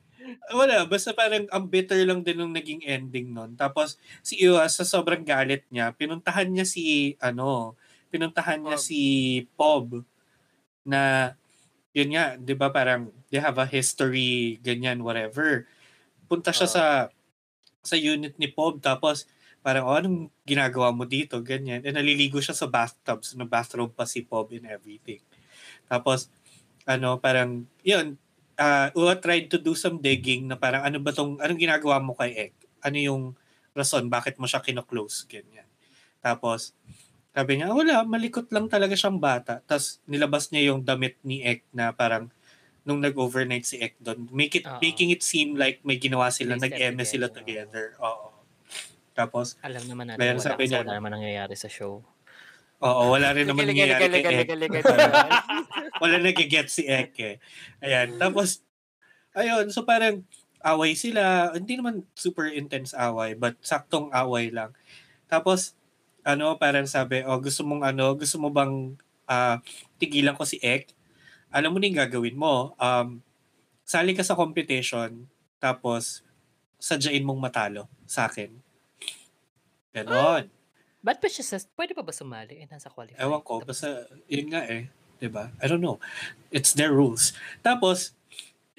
[0.52, 3.56] wala, basta parang ang bitter lang din nung naging ending nun.
[3.56, 7.76] Tapos, si Iwa, sa sobrang galit niya, pinuntahan niya si, ano,
[8.12, 8.86] pinuntahan niya Pob.
[8.88, 9.02] si
[9.56, 9.86] Pob
[10.88, 11.34] na,
[11.96, 15.68] yun nga, di ba parang, they have a history, ganyan, whatever.
[16.28, 16.76] Punta siya Oo.
[16.76, 16.86] sa,
[17.84, 19.28] sa unit ni Pob, tapos,
[19.64, 21.84] parang, oh, anong ginagawa mo dito, ganyan.
[21.84, 25.20] And naliligo siya sa bathtub, so na bathrobe pa si Pob and everything.
[25.92, 26.32] Tapos,
[26.88, 28.16] ano, parang, yun,
[28.58, 32.18] uh, Ua tried to do some digging na parang ano ba tong, anong ginagawa mo
[32.18, 32.54] kay Ek?
[32.82, 33.24] Ano yung
[33.78, 35.30] rason, bakit mo siya kino-close?
[35.30, 35.70] Ganyan.
[36.18, 36.74] Tapos,
[37.38, 39.62] sabi niya, "Ah, wala, malikot lang talaga siyang bata.
[39.70, 42.34] Tapos, nilabas niya yung damit ni Ek na parang,
[42.82, 44.82] nung nag-overnight si Ek doon, make it, Oo.
[44.82, 47.94] making it seem like may ginawa sila, nag-eme sila together.
[48.02, 48.34] Oo.
[49.14, 52.02] Tapos, Alam naman natin, wala, sabi niya, naman nangyayari sa show.
[52.82, 54.50] Oo, wala rin naman nangyayari kay Ek.
[56.04, 57.36] wala nag-get si Ek eh.
[57.82, 58.18] Ayan.
[58.22, 58.62] Tapos,
[59.34, 60.22] ayun, so parang
[60.62, 61.54] away sila.
[61.54, 64.74] Hindi naman super intense away, but saktong away lang.
[65.26, 65.74] Tapos,
[66.28, 68.94] ano, parang sabi, oh, gusto mong ano, gusto mo bang
[69.26, 69.64] ah,
[69.98, 70.92] tigilan ko si Ek?
[71.50, 72.76] Alam mo na yung gagawin mo.
[72.76, 73.24] Um,
[73.88, 75.32] sali ka sa competition,
[75.64, 76.22] tapos
[76.78, 78.52] sadyain mong matalo sa akin.
[79.96, 80.57] Ganon.
[81.08, 81.56] Ba't pa siya sa...
[81.72, 82.60] Pwede pa ba sumali?
[82.60, 83.16] Eh, nasa qualify.
[83.16, 84.92] Ewan ko, basta yun nga eh.
[85.18, 85.50] 'di ba?
[85.62, 85.98] I don't know.
[86.54, 87.34] It's their rules.
[87.66, 88.14] Tapos,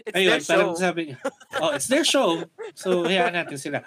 [0.06, 0.78] It's ayun, their parang show.
[0.78, 1.18] sabi niya,
[1.58, 2.46] oh, it's their show.
[2.78, 3.82] So, hayaan natin sila.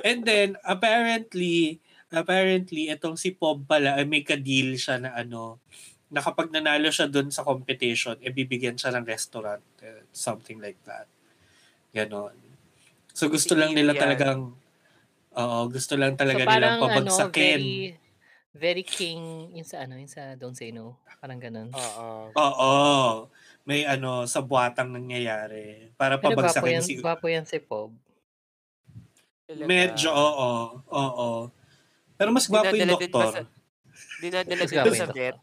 [0.00, 5.58] And then, apparently, apparently, itong si Pob pala, ay may ka-deal siya na ano,
[6.08, 9.62] na kapag nanalo siya dun sa competition, e bibigyan siya ng restaurant.
[9.82, 11.10] eh, something like that.
[11.90, 12.34] Ganon.
[13.10, 14.54] So, gusto lang nila talagang,
[15.34, 17.60] oo, gusto lang talaga so, parang nilang ano, pabagsakin.
[17.60, 17.78] very,
[18.50, 20.98] very king yung sa ano, yung sa Don't Say No.
[21.20, 21.68] Parang ganun.
[21.76, 22.32] Oo.
[22.32, 22.72] Oo.
[23.68, 25.92] May ano, sa buwatang nangyayari.
[25.94, 26.92] Para Pero gwapo pabagsakin yan, si...
[26.96, 27.92] gwapo yan si Pob.
[29.44, 29.68] Talaga.
[29.68, 30.50] Medyo, oo.
[30.88, 31.28] Oo.
[32.16, 33.44] Pero mas gwapo yung Dinadala din ba doktor.
[34.20, 35.36] Dinadala Mas din ba sa vet?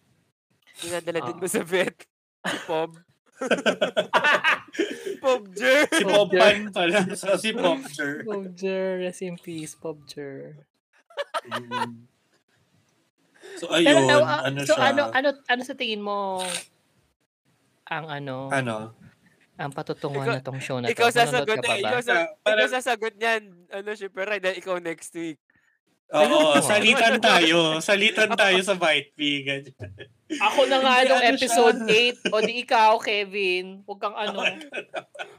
[0.82, 1.42] Dinadala din Oo.
[1.42, 1.98] ba sa vet?
[2.42, 2.90] Si Pob?
[5.24, 5.90] Pob Jer!
[5.90, 7.00] Si Popan pala.
[7.14, 8.24] So, si Popger.
[8.24, 10.66] Pobjer, rest in peace, Pobjer.
[13.58, 14.06] So, Pero ayun.
[14.06, 14.94] now, ah, ano so siya?
[14.94, 16.44] ano, ano, ano sa tingin mo
[17.88, 18.94] ang ano, Ano?
[19.58, 20.94] ang patutunguhan Ikaw- na tong show na to?
[20.94, 21.82] Ikaw Manonood sasagot ka pa na, ba?
[21.82, 22.16] ikaw, sa,
[22.46, 23.42] ikaw sasagot niyan.
[23.74, 25.42] Ano, syempre, right, dahil ikaw next week.
[26.08, 27.84] Oo, salitan tayo.
[27.84, 29.32] Salitan tayo sa Bite Me.
[29.44, 29.76] Ganyan.
[30.28, 32.16] Ako na nga nung ano episode siya?
[32.32, 32.36] 8.
[32.36, 33.84] O di ikaw, Kevin.
[33.88, 34.44] Huwag kang ano.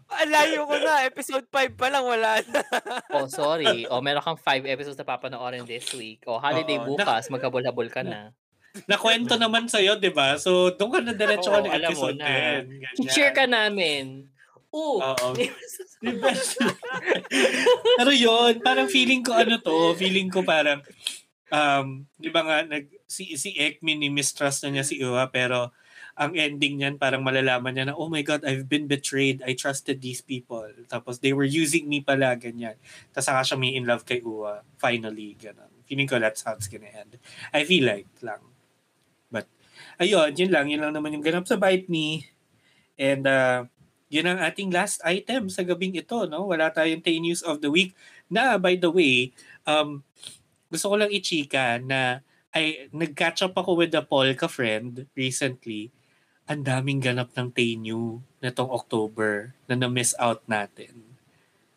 [0.08, 1.04] Ang layo ko na.
[1.04, 2.60] Episode 5 pa lang, wala na.
[3.16, 3.84] Oh, sorry.
[3.88, 6.24] O, meron kang 5 episodes na papanoorin this week.
[6.24, 8.32] O, holiday Oo, bukas, magkabul-habol ka na.
[8.88, 10.36] Nakwento naman sa'yo, di ba?
[10.36, 12.28] So, doon ka na diretso ka ng alam mo episode na.
[12.64, 12.68] 10.
[12.68, 12.94] Ganyan.
[13.08, 14.28] I-share ka namin.
[14.72, 15.00] Oo.
[15.00, 15.28] Oo.
[15.34, 16.28] Di ba?
[17.98, 20.84] Pero yun, parang feeling ko ano to, feeling ko parang,
[21.52, 25.72] um, di ba nga, nag, si, si Ekmin, ni mistrust na niya si Iwa, pero
[26.18, 29.38] ang ending niyan, parang malalaman niya na, oh my God, I've been betrayed.
[29.46, 30.66] I trusted these people.
[30.90, 32.74] Tapos they were using me pala, ganyan.
[33.14, 34.66] Tapos saka siya may in love kay Uwa.
[34.82, 35.70] Finally, ganun.
[35.86, 37.22] Feeling ko that's how it's gonna end.
[37.54, 38.42] I feel like lang.
[39.30, 39.46] But,
[40.02, 40.66] ayun, yun lang.
[40.68, 42.26] Yun lang naman yung ganap sa Bite Me.
[42.98, 43.70] And, uh,
[44.08, 46.48] yun ang ating last item sa gabing ito, no?
[46.48, 47.92] Wala tayong Tay News of the Week
[48.26, 49.32] na, by the way,
[49.64, 50.00] um,
[50.68, 55.92] gusto ko lang i-chika na ay nag-catch up ako with a Polka friend recently.
[56.48, 61.04] Ang daming ganap ng New na tong October na na-miss out natin.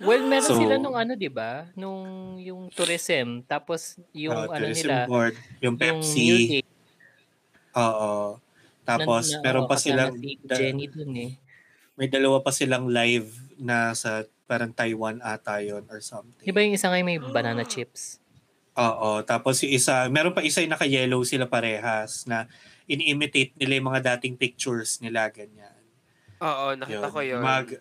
[0.02, 1.68] Well, meron So- sila nung ano, di ba?
[1.76, 3.44] Nung yung tourism.
[3.46, 4.98] Tapos yung Uh, ano tourism nila.
[5.06, 6.24] board, yung Yung Pepsi.
[6.26, 6.66] music.
[7.78, 8.42] Oo.
[8.82, 10.12] Tapos, na- na- meron pa silang,
[10.42, 11.32] Jenny dun eh.
[12.02, 13.30] May dalawa pa silang live
[13.62, 16.42] na sa parang Taiwan ata yun or something.
[16.42, 18.18] Di ba yung isa ngayon may banana chips?
[18.74, 19.22] Oo.
[19.22, 22.50] Tapos yung isa, meron pa isa yung naka-yellow sila parehas na
[22.90, 25.78] ini-imitate nila yung mga dating pictures nila, ganyan.
[26.42, 27.38] Oo, nakita ko yun.
[27.46, 27.78] Mag,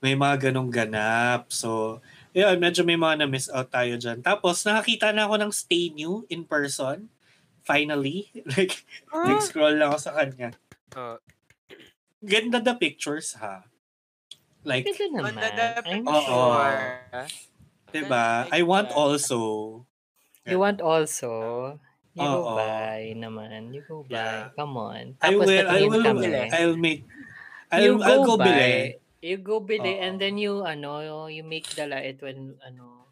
[0.00, 1.52] may mga ganong ganap.
[1.52, 2.00] So,
[2.32, 4.24] yun, medyo may mga na-miss out tayo dyan.
[4.24, 7.12] Tapos, nakakita na ako ng Stay New in person.
[7.62, 8.32] Finally.
[8.56, 8.82] Like,
[9.12, 9.28] Ah.
[9.28, 10.56] nag-scroll lang ako sa kanya.
[10.96, 11.20] Oo.
[12.22, 13.66] Ganda the pictures, ha?
[14.62, 15.42] Like, Ganda On naman.
[15.42, 16.14] the, the I'm Oo.
[16.14, 17.26] picture.
[17.92, 18.46] diba?
[18.50, 19.38] I want also.
[20.46, 21.78] You want also?
[22.14, 22.54] You Oo.
[22.54, 23.74] go buy naman.
[23.74, 24.14] You go buy.
[24.14, 24.54] Yeah.
[24.54, 25.04] Come on.
[25.18, 26.26] I Tapos will, I will, kami.
[26.54, 27.02] I'll make,
[27.74, 28.46] you I'll, I'll go buy.
[28.46, 28.72] bili.
[29.22, 33.06] You go bili and then you ano you make the light when ano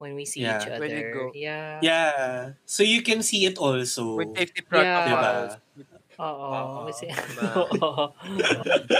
[0.00, 0.56] when we see Yeah.
[0.56, 0.80] each other.
[0.80, 1.30] When go.
[1.36, 1.78] Yeah.
[1.84, 2.56] Yeah.
[2.64, 4.16] So you can see it also.
[4.16, 4.68] With safety Yeah.
[4.72, 5.52] protocols.
[6.20, 6.46] Oo.
[6.52, 6.78] Oo.
[6.86, 7.08] Kasi?
[7.80, 8.04] Oo.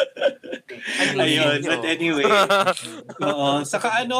[1.20, 2.24] Ayun, but anyway.
[3.28, 3.60] Oo.
[3.62, 4.18] Saka ano,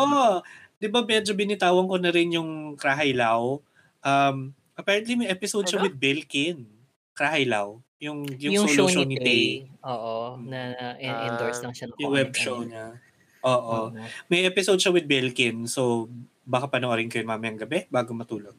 [0.77, 3.61] di ba medyo binitawan ko na rin yung Krahaylaw.
[4.01, 4.37] Um,
[4.77, 5.89] apparently may episode siya Ano?
[5.89, 6.69] with Belkin.
[7.17, 7.81] Krahaylaw.
[8.01, 9.25] Yung, yung, yung solo show ni Tay.
[9.25, 9.45] Tay.
[9.85, 10.41] Oo.
[10.41, 11.93] Na, Ah, endorse lang siya.
[11.93, 12.97] ng Yung web show niya.
[13.45, 13.93] Oo.
[13.93, 13.97] Oo.
[14.29, 15.69] May episode siya with Belkin.
[15.69, 16.09] So,
[16.45, 18.57] baka panoorin ko yun mamayang gabi bago matulog.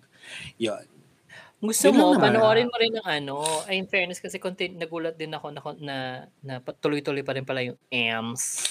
[0.62, 0.86] Yun.
[1.62, 2.34] Gusto Yun mo, naman.
[2.34, 3.46] panoorin mo rin ng ano.
[3.70, 5.96] Ay, in fairness kasi content, nagulat din ako na, na,
[6.42, 8.66] na tuloy-tuloy pa rin pala yung AMS.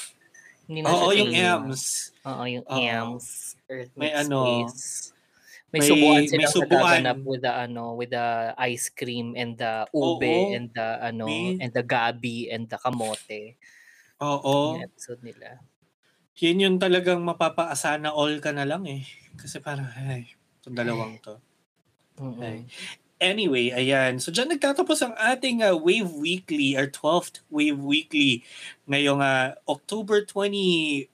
[0.67, 1.31] Hindi na Oo, yung.
[1.31, 2.11] AMS.
[2.27, 2.75] Oo, yung Oo.
[2.75, 3.55] AMS.
[3.71, 5.15] Earth May ano, space.
[5.71, 6.83] May, may- subuan may silang subuan.
[6.99, 8.27] nagaganap with the ano, with the
[8.59, 10.51] ice cream and the ube Oo.
[10.51, 13.55] and the ano May- and the gabi and the kamote.
[14.19, 14.75] Oo.
[14.75, 15.63] Yung episode nila.
[16.43, 19.07] Yun yung talagang mapapaasana all ka na lang eh.
[19.39, 20.27] Kasi parang, ay,
[20.59, 21.39] itong dalawang to.
[22.21, 22.45] Mm-mm.
[22.45, 22.69] Ay.
[23.21, 24.17] Anyway, ayan.
[24.17, 28.41] So, dyan nagtatapos ang ating uh, Wave Weekly, our 12th Wave Weekly
[28.89, 31.05] ngayong uh, October 25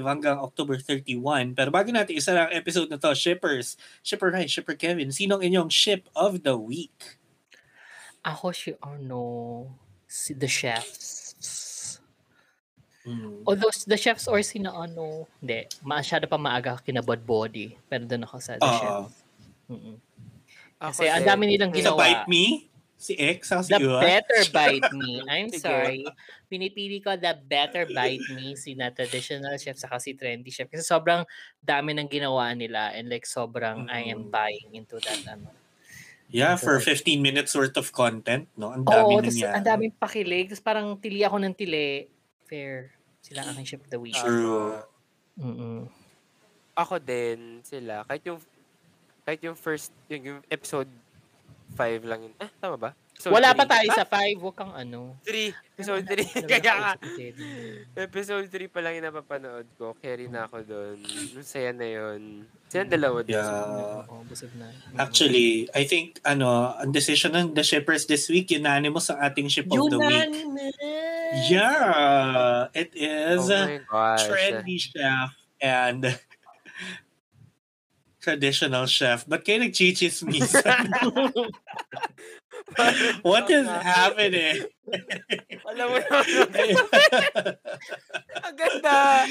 [0.00, 1.52] hanggang October 31.
[1.52, 5.68] Pero bago natin isa ang episode na to, Shippers, Shipper Rai, Shipper Kevin, sinong inyong
[5.68, 7.20] ship of the week?
[8.24, 9.68] Ako si ano,
[10.08, 11.20] si The Chefs.
[13.04, 13.44] Mm.
[13.48, 17.72] Although the chefs or sina ano, hindi, masyado pa maaga kina Bod Body.
[17.88, 18.76] Pero doon ako sa the Oo.
[18.76, 19.16] chefs.
[19.72, 19.96] Mm-mm.
[20.80, 22.00] Kasi ang dami nilang Sa ginawa.
[22.00, 22.44] Bite Me,
[22.96, 24.00] si X, saka si The Iwa.
[24.00, 25.20] better bite me.
[25.28, 26.04] I'm sorry.
[26.48, 30.72] Pinipili ko the better bite me, si na traditional chef saka si trendy chef.
[30.72, 31.24] Kasi sobrang
[31.60, 35.20] dami ng ginawa nila and like sobrang I am buying into that.
[35.28, 35.52] Ano.
[36.30, 38.70] Yeah, for 15 minutes worth of content, no?
[38.70, 39.50] Ang dami Oo, nangyari.
[39.50, 40.46] ang daming pakilig.
[40.48, 42.06] Tapos parang tili ako ng tili.
[42.46, 42.94] Fair.
[43.20, 44.16] Sila ang aking chef of the week.
[44.16, 44.78] True.
[45.36, 45.90] Mm-mm.
[46.78, 48.06] Ako din sila.
[48.06, 48.38] Kahit yung
[49.30, 50.90] kahit yung first yung, yung episode
[51.78, 52.34] 5 lang yun.
[52.36, 52.90] Eh, tama ba?
[53.14, 53.70] Episode Wala pa three.
[53.70, 54.42] tayo Ah, sa 5.
[54.42, 55.14] Huwag kang ano.
[55.22, 55.54] 3.
[55.78, 56.18] Episode 3.
[56.34, 56.92] Wala Kaya pa nga.
[56.98, 57.34] excited.
[57.94, 59.94] Episode 3 pa lang yung napapanood ko.
[59.94, 60.96] Carry na ako doon.
[61.30, 62.42] Yung saya na yun.
[62.66, 63.38] Siya dalawa din.
[63.38, 64.02] Yeah.
[64.02, 64.98] Mm-mm.
[64.98, 69.70] Actually, I think, ano, ang decision ng the shippers this week, unanimous ang ating ship
[69.70, 70.26] of the week.
[70.26, 70.74] Unanimous!
[71.46, 72.66] Yeah!
[72.72, 76.18] It is Oh trendy chef and
[78.20, 79.24] traditional chef.
[79.26, 80.86] Ba't kayo nagchichismisan?
[83.22, 84.66] What is happening?
[85.70, 85.98] Alam mo.
[88.46, 89.26] Ang ganda.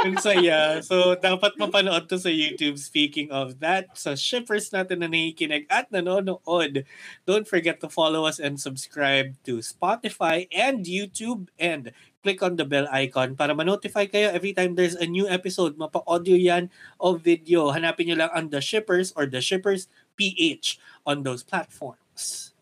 [0.00, 0.80] Ang saya.
[0.80, 2.80] So, dapat mapanood to sa YouTube.
[2.80, 6.88] Speaking of that, sa shippers natin na nakikinig at nanonood,
[7.28, 11.92] don't forget to follow us and subscribe to Spotify and YouTube and
[12.24, 15.78] click on the bell icon para ma-notify kayo every time there's a new episode.
[15.78, 17.70] Mapa-audio yan o video.
[17.70, 19.86] Hanapin nyo lang ang The Shippers or The Shippers
[20.16, 22.55] PH on those platforms.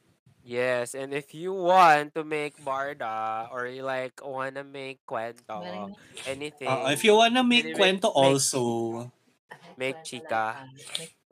[0.45, 5.89] Yes, and if you want to make barda or you like wanna make kwento,
[6.29, 8.63] anything, Uh, if you wanna make Make- kwento make- also,
[9.81, 10.69] make chika.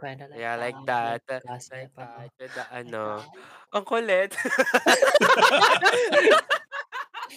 [0.01, 1.23] Kwento like Yeah, like that.
[1.29, 1.45] that.
[1.45, 2.31] Last Like that.
[2.41, 3.21] With the, ano.
[3.73, 4.33] Ang kulit.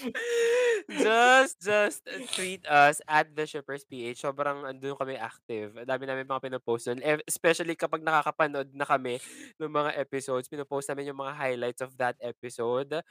[0.90, 1.95] just, just
[2.34, 4.22] tweet us at the Shippers PH.
[4.22, 5.74] Sobrang andun kami active.
[5.78, 7.02] Ang dami namin mga pinopost doon.
[7.02, 9.18] Eh, Especially kapag nakakapanood na kami
[9.58, 13.02] ng mga episodes, pinopost namin yung mga highlights of that episode.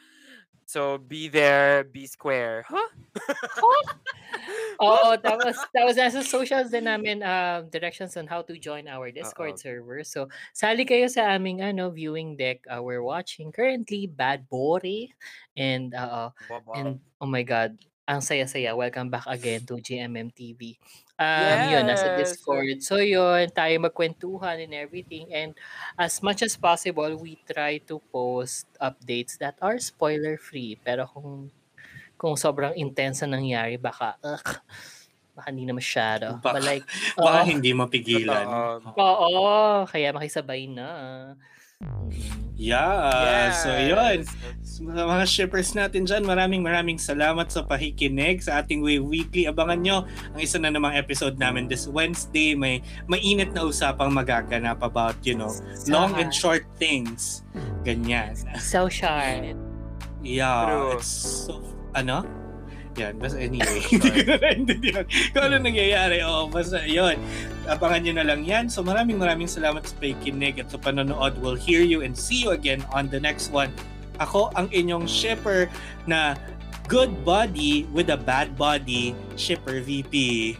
[0.64, 2.64] So, be there, be square.
[2.64, 2.88] Huh?
[4.84, 9.61] Oo, tapos, tapos nasa socials din namin uh, directions on how to join our Discord
[9.61, 9.61] Oo.
[9.61, 10.01] server.
[10.09, 12.64] So, sali kayo sa aming ano viewing deck.
[12.64, 15.12] Uh, we're watching currently Bad Boy
[15.55, 16.32] and uh,
[16.74, 18.76] and oh my god, ang saya-saya.
[18.76, 20.76] Welcome back again to GMM TV.
[21.14, 22.36] Um, yun, nasa Yes.
[22.36, 22.82] Discord.
[22.84, 25.30] So yun, tayo magkwentuhan and everything.
[25.32, 25.57] And
[25.96, 30.82] as much as possible, we try to post updates that are spoiler-free.
[30.84, 31.48] Pero kung
[32.14, 34.48] kung sobrang intense na nangyari, baka, ugh,
[35.32, 36.36] baka hindi na masyado.
[36.42, 36.84] Baka- But like,
[37.16, 37.48] baka oo.
[37.48, 38.44] hindi mapigilan.
[38.44, 39.00] Totoo.
[39.00, 39.44] Oo,
[39.88, 40.88] kaya makisabay na.
[41.83, 42.45] Mm.
[42.55, 44.22] Yeah, so yun.
[44.62, 49.51] Sa mga shippers natin dyan, maraming maraming salamat sa pakikinig sa ating Way Weekly.
[49.51, 52.55] Abangan nyo ang isa na namang episode namin this Wednesday.
[52.55, 52.79] May
[53.11, 55.51] mainit na usapang magaganap about, you know,
[55.91, 57.43] long and short things.
[57.83, 58.39] Ganyan.
[58.62, 59.59] So sharp.
[60.22, 61.03] Yeah, True.
[61.03, 61.11] it's
[61.51, 61.59] so,
[61.99, 62.22] ano?
[62.95, 66.22] Yan, basta anyway, hindi ko na naintindihan kung ano nangyayari.
[66.22, 67.18] Oo, basta yun.
[67.66, 68.70] Abangan nyo na lang yan.
[68.70, 71.34] So maraming maraming salamat sa pakikinig at sa panonood.
[71.42, 73.74] We'll hear you and see you again on the next one.
[74.22, 75.66] Ako ang inyong shipper
[76.07, 76.38] na
[76.86, 80.55] good body with a bad body, shipper VP.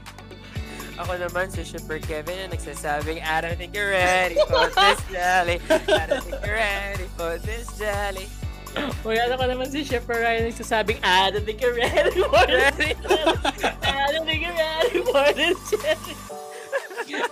[0.95, 5.59] Ako naman si Shipper Kevin na nagsasabing, I don't think you're ready for this jelly.
[5.67, 8.31] I don't think you're ready for this jelly.
[9.05, 12.75] Wala na ka naman si Shipper Ryan nagsasabing, I don't think you're ready for this.
[13.85, 15.59] I don't think you're ready for this.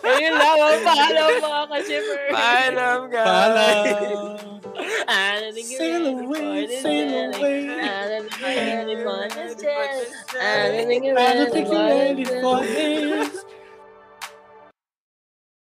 [0.03, 2.21] Ayun lang, oh, paalam mga ka-Shipper.
[2.31, 3.27] Paalam, guys.
[3.27, 4.61] Paalam!
[5.09, 6.83] I don't think you're Sail ready away, for this.
[6.83, 7.41] sail jelly.
[7.41, 7.81] away.
[7.81, 9.53] I don't think you're ready for this.
[10.39, 13.45] I don't think you're I don't ready think for this.